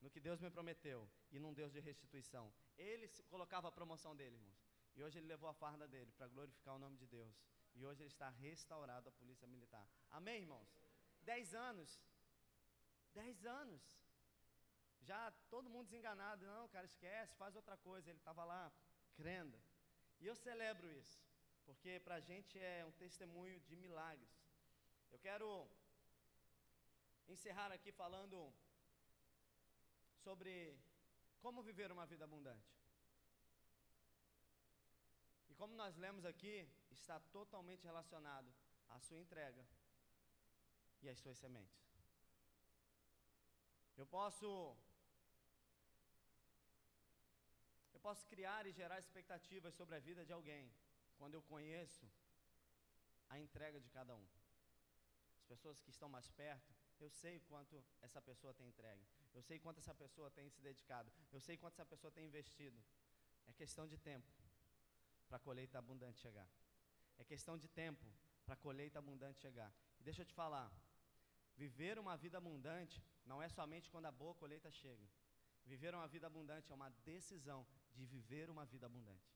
no 0.00 0.10
que 0.10 0.20
Deus 0.20 0.40
me 0.40 0.50
prometeu 0.50 1.08
e 1.30 1.38
num 1.38 1.52
Deus 1.52 1.72
de 1.72 1.80
restituição. 1.80 2.52
Ele 2.76 3.08
colocava 3.28 3.68
a 3.68 3.72
promoção 3.72 4.14
dele, 4.14 4.36
irmãos. 4.36 4.66
E 4.94 5.02
hoje 5.02 5.18
ele 5.18 5.26
levou 5.26 5.48
a 5.48 5.54
farda 5.54 5.86
dele 5.86 6.10
para 6.12 6.28
glorificar 6.28 6.74
o 6.74 6.78
nome 6.78 6.96
de 6.96 7.06
Deus. 7.06 7.34
E 7.74 7.84
hoje 7.84 8.02
ele 8.02 8.10
está 8.10 8.30
restaurado 8.30 9.08
à 9.08 9.12
polícia 9.12 9.46
militar. 9.46 9.86
Amém, 10.10 10.40
irmãos? 10.40 10.68
Dez 11.22 11.54
anos. 11.54 12.00
Dez 13.12 13.44
anos. 13.44 13.82
Já 15.02 15.30
todo 15.50 15.68
mundo 15.68 15.86
desenganado. 15.86 16.46
Não, 16.46 16.68
cara, 16.68 16.86
esquece, 16.86 17.36
faz 17.36 17.54
outra 17.54 17.76
coisa. 17.76 18.08
Ele 18.08 18.18
estava 18.18 18.44
lá, 18.44 18.72
crendo. 19.14 19.58
E 20.20 20.26
eu 20.26 20.34
celebro 20.34 20.90
isso, 20.90 21.20
porque 21.66 22.00
para 22.00 22.16
a 22.16 22.20
gente 22.20 22.58
é 22.58 22.84
um 22.86 22.92
testemunho 22.92 23.60
de 23.60 23.76
milagres. 23.76 24.34
Eu 25.10 25.18
quero 25.18 25.68
encerrar 27.28 27.70
aqui 27.70 27.92
falando 27.92 28.52
sobre 30.26 30.52
como 31.44 31.62
viver 31.62 31.88
uma 31.92 32.06
vida 32.12 32.24
abundante. 32.24 32.72
E 35.50 35.54
como 35.54 35.72
nós 35.82 35.94
lemos 36.04 36.24
aqui, 36.24 36.56
está 36.90 37.16
totalmente 37.36 37.84
relacionado 37.90 38.50
à 38.88 38.98
sua 39.06 39.20
entrega 39.24 39.64
e 41.02 41.08
às 41.08 41.18
suas 41.20 41.38
sementes. 41.38 41.80
Eu 43.96 44.06
posso 44.16 44.48
eu 47.94 48.00
posso 48.00 48.26
criar 48.32 48.62
e 48.66 48.72
gerar 48.80 48.98
expectativas 48.98 49.74
sobre 49.74 49.94
a 49.94 50.04
vida 50.08 50.24
de 50.28 50.32
alguém 50.32 50.64
quando 51.18 51.34
eu 51.34 51.42
conheço 51.42 52.06
a 53.28 53.38
entrega 53.38 53.78
de 53.80 53.90
cada 53.90 54.12
um. 54.22 54.26
As 55.36 55.44
pessoas 55.52 55.80
que 55.80 55.90
estão 55.90 56.08
mais 56.08 56.28
perto, 56.42 56.74
eu 57.00 57.10
sei 57.10 57.40
quanto 57.40 57.84
essa 58.00 58.20
pessoa 58.20 58.52
tem 58.54 58.68
entregue. 58.68 59.06
Eu 59.34 59.42
sei 59.42 59.58
quanto 59.58 59.78
essa 59.78 59.94
pessoa 59.94 60.30
tem 60.30 60.48
se 60.48 60.60
dedicado. 60.60 61.12
Eu 61.32 61.40
sei 61.40 61.56
quanto 61.56 61.74
essa 61.74 61.84
pessoa 61.84 62.10
tem 62.10 62.26
investido. 62.26 62.82
É 63.46 63.52
questão 63.52 63.86
de 63.86 63.96
tempo 63.98 64.26
para 65.28 65.36
a 65.36 65.40
colheita 65.40 65.78
abundante 65.78 66.18
chegar. 66.20 66.48
É 67.18 67.24
questão 67.24 67.56
de 67.58 67.68
tempo 67.68 68.06
para 68.44 68.54
a 68.54 68.56
colheita 68.56 68.98
abundante 68.98 69.40
chegar. 69.40 69.72
E 70.00 70.04
deixa 70.04 70.22
eu 70.22 70.26
te 70.26 70.34
falar, 70.34 70.70
viver 71.56 71.98
uma 71.98 72.16
vida 72.16 72.38
abundante 72.38 73.02
não 73.24 73.42
é 73.42 73.48
somente 73.48 73.90
quando 73.90 74.06
a 74.06 74.12
boa 74.12 74.34
colheita 74.34 74.70
chega. 74.70 75.06
Viver 75.64 75.94
uma 75.94 76.06
vida 76.06 76.26
abundante 76.26 76.70
é 76.70 76.74
uma 76.74 76.90
decisão 77.04 77.66
de 77.92 78.06
viver 78.06 78.48
uma 78.48 78.64
vida 78.64 78.86
abundante. 78.86 79.28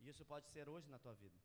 E 0.00 0.08
isso 0.08 0.24
pode 0.24 0.48
ser 0.48 0.68
hoje 0.68 0.88
na 0.90 0.98
tua 0.98 1.14
vida. 1.14 1.38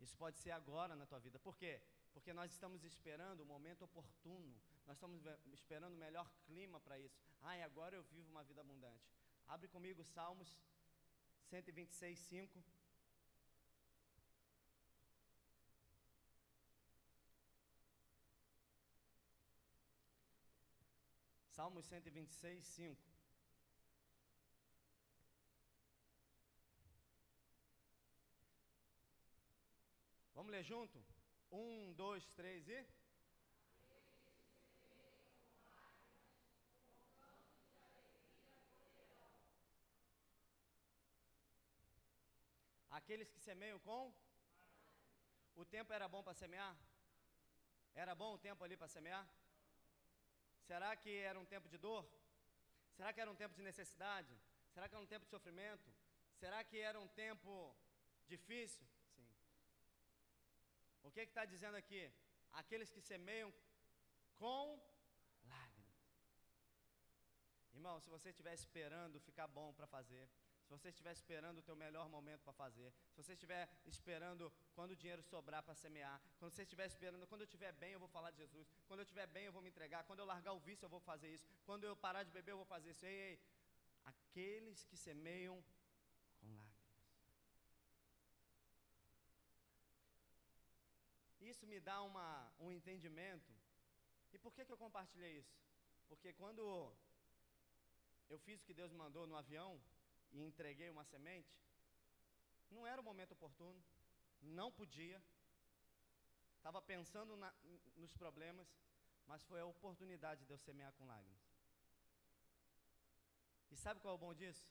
Isso 0.00 0.16
pode 0.16 0.38
ser 0.38 0.50
agora 0.50 0.94
na 0.94 1.06
tua 1.06 1.18
vida. 1.18 1.38
Por 1.38 1.56
quê? 1.56 1.80
Porque 2.12 2.32
nós 2.32 2.52
estamos 2.52 2.84
esperando 2.84 3.40
o 3.40 3.46
momento 3.46 3.82
oportuno, 3.84 4.54
nós 4.86 4.96
estamos 4.96 5.22
esperando 5.52 5.94
o 5.94 5.98
melhor 5.98 6.30
clima 6.44 6.78
para 6.80 6.98
isso. 6.98 7.18
Ai, 7.40 7.62
agora 7.62 7.96
eu 7.96 8.02
vivo 8.04 8.30
uma 8.30 8.44
vida 8.44 8.60
abundante. 8.60 9.08
Abre 9.48 9.68
comigo 9.68 10.04
Salmos 10.04 10.58
126, 11.50 12.18
5. 12.18 12.64
Salmos 21.50 21.84
126, 21.86 22.66
5. 22.66 23.12
Vamos 30.34 30.50
ler 30.50 30.64
junto? 30.64 30.98
Um, 31.54 31.92
dois, 31.92 32.24
três 32.28 32.66
e. 32.66 32.86
Aqueles 42.90 43.30
que 43.30 43.38
semeiam 43.38 43.78
com? 43.80 44.10
O 45.54 45.64
tempo 45.66 45.92
era 45.92 46.08
bom 46.08 46.22
para 46.22 46.32
semear? 46.32 46.74
Era 47.94 48.14
bom 48.14 48.32
o 48.32 48.38
tempo 48.38 48.64
ali 48.64 48.74
para 48.74 48.88
semear? 48.88 49.28
Será 50.66 50.96
que 50.96 51.14
era 51.18 51.38
um 51.38 51.44
tempo 51.44 51.68
de 51.68 51.76
dor? 51.76 52.02
Será 52.96 53.12
que 53.12 53.20
era 53.20 53.30
um 53.30 53.36
tempo 53.36 53.54
de 53.54 53.62
necessidade? 53.62 54.34
Será 54.72 54.88
que 54.88 54.94
era 54.94 55.04
um 55.04 55.06
tempo 55.06 55.26
de 55.26 55.30
sofrimento? 55.30 55.92
Será 56.40 56.64
que 56.64 56.78
era 56.78 56.98
um 56.98 57.08
tempo 57.08 57.76
difícil? 58.26 58.86
O 61.02 61.10
que 61.10 61.20
está 61.20 61.44
dizendo 61.44 61.76
aqui? 61.76 62.02
Aqueles 62.52 62.90
que 62.90 63.00
semeiam 63.00 63.52
com 64.36 64.80
lágrimas. 65.44 65.82
Irmão, 67.74 68.00
se 68.00 68.08
você 68.08 68.30
estiver 68.30 68.54
esperando 68.54 69.20
ficar 69.20 69.48
bom 69.48 69.72
para 69.72 69.86
fazer, 69.86 70.28
se 70.64 70.70
você 70.70 70.88
estiver 70.88 71.12
esperando 71.12 71.58
o 71.58 71.62
teu 71.62 71.76
melhor 71.76 72.08
momento 72.08 72.42
para 72.42 72.52
fazer, 72.52 72.92
se 73.10 73.16
você 73.22 73.32
estiver 73.32 73.68
esperando 73.84 74.52
quando 74.74 74.92
o 74.92 74.96
dinheiro 74.96 75.22
sobrar 75.22 75.62
para 75.62 75.74
semear, 75.74 76.20
quando 76.38 76.52
você 76.54 76.62
estiver 76.62 76.86
esperando, 76.86 77.26
quando 77.26 77.42
eu 77.42 77.44
estiver 77.50 77.72
bem 77.72 77.92
eu 77.92 78.00
vou 78.00 78.08
falar 78.08 78.30
de 78.30 78.38
Jesus, 78.38 78.68
quando 78.86 79.00
eu 79.00 79.04
estiver 79.04 79.26
bem 79.26 79.46
eu 79.46 79.52
vou 79.52 79.62
me 79.62 79.68
entregar, 79.68 80.04
quando 80.04 80.20
eu 80.20 80.24
largar 80.24 80.52
o 80.52 80.60
vício 80.60 80.84
eu 80.84 80.88
vou 80.88 81.00
fazer 81.00 81.28
isso, 81.34 81.46
quando 81.64 81.84
eu 81.84 81.96
parar 81.96 82.22
de 82.22 82.30
beber 82.30 82.52
eu 82.52 82.56
vou 82.56 82.64
fazer 82.64 82.90
isso. 82.90 83.04
Ei, 83.04 83.18
ei, 83.30 83.40
aqueles 84.04 84.84
que 84.84 84.96
semeiam 84.96 85.62
com 86.40 86.46
lágrimas. 86.46 86.72
Isso 91.52 91.66
me 91.66 91.78
dá 91.78 92.00
uma, 92.02 92.50
um 92.58 92.70
entendimento. 92.70 93.52
E 94.32 94.38
por 94.38 94.50
que, 94.54 94.64
que 94.64 94.72
eu 94.72 94.78
compartilhei 94.84 95.32
isso? 95.40 95.54
Porque 96.08 96.32
quando 96.32 96.62
eu 98.30 98.38
fiz 98.38 98.58
o 98.60 98.64
que 98.64 98.72
Deus 98.72 98.92
mandou 99.02 99.26
no 99.26 99.36
avião 99.36 99.70
e 100.30 100.42
entreguei 100.42 100.88
uma 100.88 101.04
semente, 101.04 101.54
não 102.70 102.86
era 102.86 103.02
o 103.02 103.04
momento 103.04 103.32
oportuno, 103.32 103.78
não 104.40 104.72
podia, 104.72 105.22
estava 106.56 106.80
pensando 106.80 107.36
na, 107.36 107.52
nos 107.96 108.14
problemas, 108.14 108.66
mas 109.26 109.42
foi 109.42 109.60
a 109.60 109.66
oportunidade 109.66 110.46
de 110.46 110.52
eu 110.54 110.58
semear 110.58 110.94
com 110.94 111.04
lágrimas. 111.04 111.42
E 113.70 113.76
sabe 113.76 114.00
qual 114.00 114.12
é 114.12 114.16
o 114.16 114.24
bom 114.26 114.32
disso? 114.32 114.66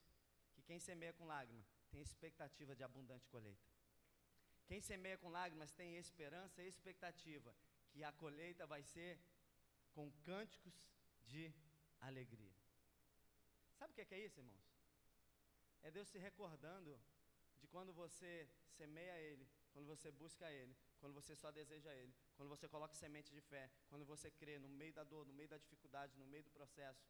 Que 0.56 0.63
quem 0.63 0.80
semeia 0.80 1.13
com 1.13 1.26
lágrimas 1.26 1.67
tem 1.91 2.02
expectativa 2.02 2.76
de 2.76 2.84
abundante 2.84 3.30
colheita. 3.30 3.70
Quem 4.72 4.80
semeia 4.80 5.18
com 5.18 5.28
lágrimas 5.28 5.74
tem 5.74 5.98
esperança 5.98 6.64
e 6.64 6.68
expectativa 6.74 7.54
que 7.90 8.06
a 8.06 8.12
colheita 8.14 8.66
vai 8.66 8.82
ser 8.82 9.20
com 9.96 10.10
cânticos 10.28 10.74
de 11.24 11.54
alegria. 12.00 12.56
Sabe 13.78 13.92
o 13.92 13.96
que 13.96 14.16
é 14.16 14.26
isso, 14.28 14.40
irmãos? 14.40 14.66
É 15.82 15.92
Deus 15.92 16.08
se 16.08 16.18
recordando 16.18 16.98
de 17.60 17.68
quando 17.68 17.92
você 17.92 18.50
semeia 18.78 19.20
Ele, 19.20 19.46
quando 19.74 19.88
você 19.88 20.10
busca 20.10 20.50
Ele, 20.50 20.74
quando 21.02 21.14
você 21.14 21.36
só 21.36 21.52
deseja 21.52 21.94
Ele, 21.94 22.16
quando 22.38 22.48
você 22.48 22.70
coloca 22.70 22.94
semente 22.94 23.30
de 23.30 23.42
fé, 23.42 23.70
quando 23.90 24.06
você 24.06 24.32
crê 24.32 24.58
no 24.58 24.70
meio 24.70 24.94
da 24.94 25.04
dor, 25.04 25.26
no 25.26 25.34
meio 25.34 25.50
da 25.50 25.58
dificuldade, 25.58 26.18
no 26.18 26.26
meio 26.26 26.46
do 26.46 26.52
processo. 26.52 27.06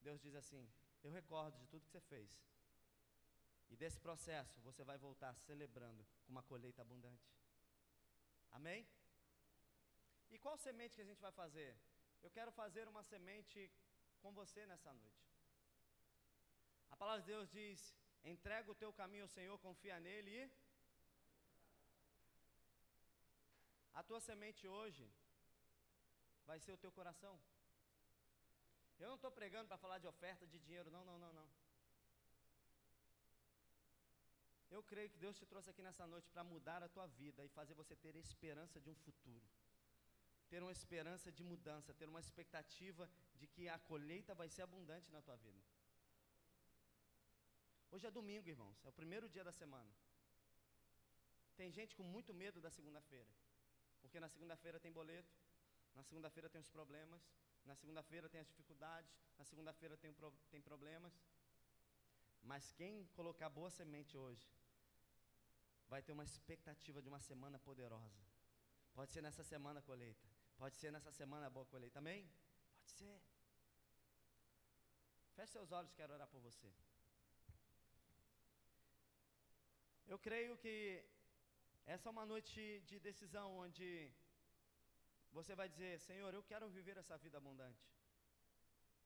Deus 0.00 0.18
diz 0.18 0.34
assim: 0.34 0.66
Eu 1.02 1.10
recordo 1.10 1.58
de 1.58 1.66
tudo 1.66 1.84
que 1.84 1.90
você 1.90 2.00
fez, 2.00 2.30
e 3.70 3.76
desse 3.76 3.98
processo 3.98 4.60
você 4.60 4.82
vai 4.84 4.98
voltar 4.98 5.34
celebrando 5.46 6.04
com 6.24 6.32
uma 6.32 6.42
colheita 6.42 6.82
abundante. 6.82 7.28
Amém? 8.50 8.86
E 10.30 10.38
qual 10.38 10.56
semente 10.56 10.96
que 10.96 11.02
a 11.02 11.10
gente 11.10 11.20
vai 11.20 11.32
fazer? 11.32 11.76
Eu 12.22 12.30
quero 12.30 12.50
fazer 12.52 12.88
uma 12.88 13.02
semente 13.02 13.70
com 14.22 14.32
você 14.32 14.66
nessa 14.66 14.92
noite. 14.92 15.24
A 16.90 16.96
palavra 16.96 17.22
de 17.22 17.26
Deus 17.26 17.50
diz: 17.50 17.94
entrega 18.24 18.70
o 18.70 18.74
teu 18.82 18.92
caminho 18.92 19.24
ao 19.24 19.34
Senhor, 19.36 19.58
confia 19.58 19.98
nele 20.00 20.30
e. 20.30 20.50
A 23.94 24.02
tua 24.02 24.20
semente 24.20 24.66
hoje 24.66 25.08
vai 26.46 26.58
ser 26.58 26.72
o 26.72 26.76
teu 26.84 26.90
coração. 26.90 27.38
Eu 28.98 29.08
não 29.08 29.16
estou 29.16 29.30
pregando 29.30 29.68
para 29.68 29.78
falar 29.84 29.98
de 29.98 30.06
oferta 30.06 30.46
de 30.46 30.58
dinheiro, 30.58 30.90
não, 30.90 31.04
não, 31.04 31.18
não, 31.18 31.32
não. 31.32 31.48
Eu 34.74 34.82
creio 34.90 35.10
que 35.12 35.18
Deus 35.24 35.36
te 35.40 35.46
trouxe 35.50 35.70
aqui 35.70 35.82
nessa 35.86 36.04
noite 36.12 36.28
para 36.32 36.42
mudar 36.52 36.82
a 36.82 36.88
tua 36.94 37.06
vida 37.06 37.44
e 37.44 37.48
fazer 37.58 37.74
você 37.80 37.94
ter 38.04 38.14
esperança 38.16 38.80
de 38.84 38.88
um 38.92 38.96
futuro. 39.04 39.46
Ter 40.50 40.60
uma 40.64 40.72
esperança 40.78 41.30
de 41.36 41.44
mudança, 41.50 41.94
ter 42.00 42.08
uma 42.12 42.22
expectativa 42.24 43.04
de 43.40 43.46
que 43.46 43.68
a 43.74 43.78
colheita 43.90 44.34
vai 44.40 44.48
ser 44.54 44.62
abundante 44.62 45.12
na 45.12 45.22
tua 45.26 45.36
vida. 45.36 45.62
Hoje 47.92 48.06
é 48.08 48.10
domingo, 48.10 48.48
irmãos, 48.48 48.76
é 48.84 48.88
o 48.88 48.98
primeiro 49.00 49.28
dia 49.28 49.44
da 49.48 49.52
semana. 49.52 49.92
Tem 51.60 51.70
gente 51.70 51.94
com 51.94 52.02
muito 52.02 52.34
medo 52.34 52.60
da 52.60 52.70
segunda-feira, 52.78 53.32
porque 54.00 54.18
na 54.18 54.28
segunda-feira 54.28 54.80
tem 54.80 54.92
boleto, 55.00 55.32
na 55.94 56.02
segunda-feira 56.02 56.48
tem 56.50 56.60
os 56.60 56.72
problemas, 56.76 57.22
na 57.64 57.76
segunda-feira 57.76 58.28
tem 58.28 58.40
as 58.40 58.48
dificuldades, 58.48 59.12
na 59.38 59.44
segunda-feira 59.44 59.96
tem, 59.96 60.12
tem 60.50 60.60
problemas. 60.60 61.14
Mas 62.42 62.72
quem 62.72 63.06
colocar 63.18 63.48
boa 63.48 63.70
semente 63.70 64.18
hoje, 64.18 64.44
vai 65.88 66.02
ter 66.02 66.12
uma 66.12 66.24
expectativa 66.24 67.00
de 67.02 67.08
uma 67.08 67.20
semana 67.20 67.58
poderosa. 67.58 68.22
Pode 68.94 69.12
ser 69.12 69.22
nessa 69.22 69.44
semana 69.44 69.82
colheita, 69.82 70.28
pode 70.56 70.76
ser 70.76 70.90
nessa 70.92 71.12
semana 71.12 71.50
boa 71.50 71.66
colheita, 71.66 71.98
amém? 71.98 72.22
Pode 72.78 72.90
ser. 72.90 73.20
Feche 75.34 75.52
seus 75.52 75.72
olhos, 75.72 75.92
quero 75.92 76.12
orar 76.12 76.28
por 76.28 76.40
você. 76.40 76.72
Eu 80.06 80.18
creio 80.18 80.56
que 80.56 81.04
essa 81.86 82.08
é 82.08 82.12
uma 82.12 82.24
noite 82.24 82.60
de 82.86 82.98
decisão 83.00 83.46
onde 83.64 83.88
você 85.32 85.54
vai 85.60 85.68
dizer: 85.68 85.98
Senhor, 85.98 86.32
eu 86.32 86.42
quero 86.42 86.68
viver 86.68 86.96
essa 86.96 87.16
vida 87.18 87.38
abundante. 87.38 87.84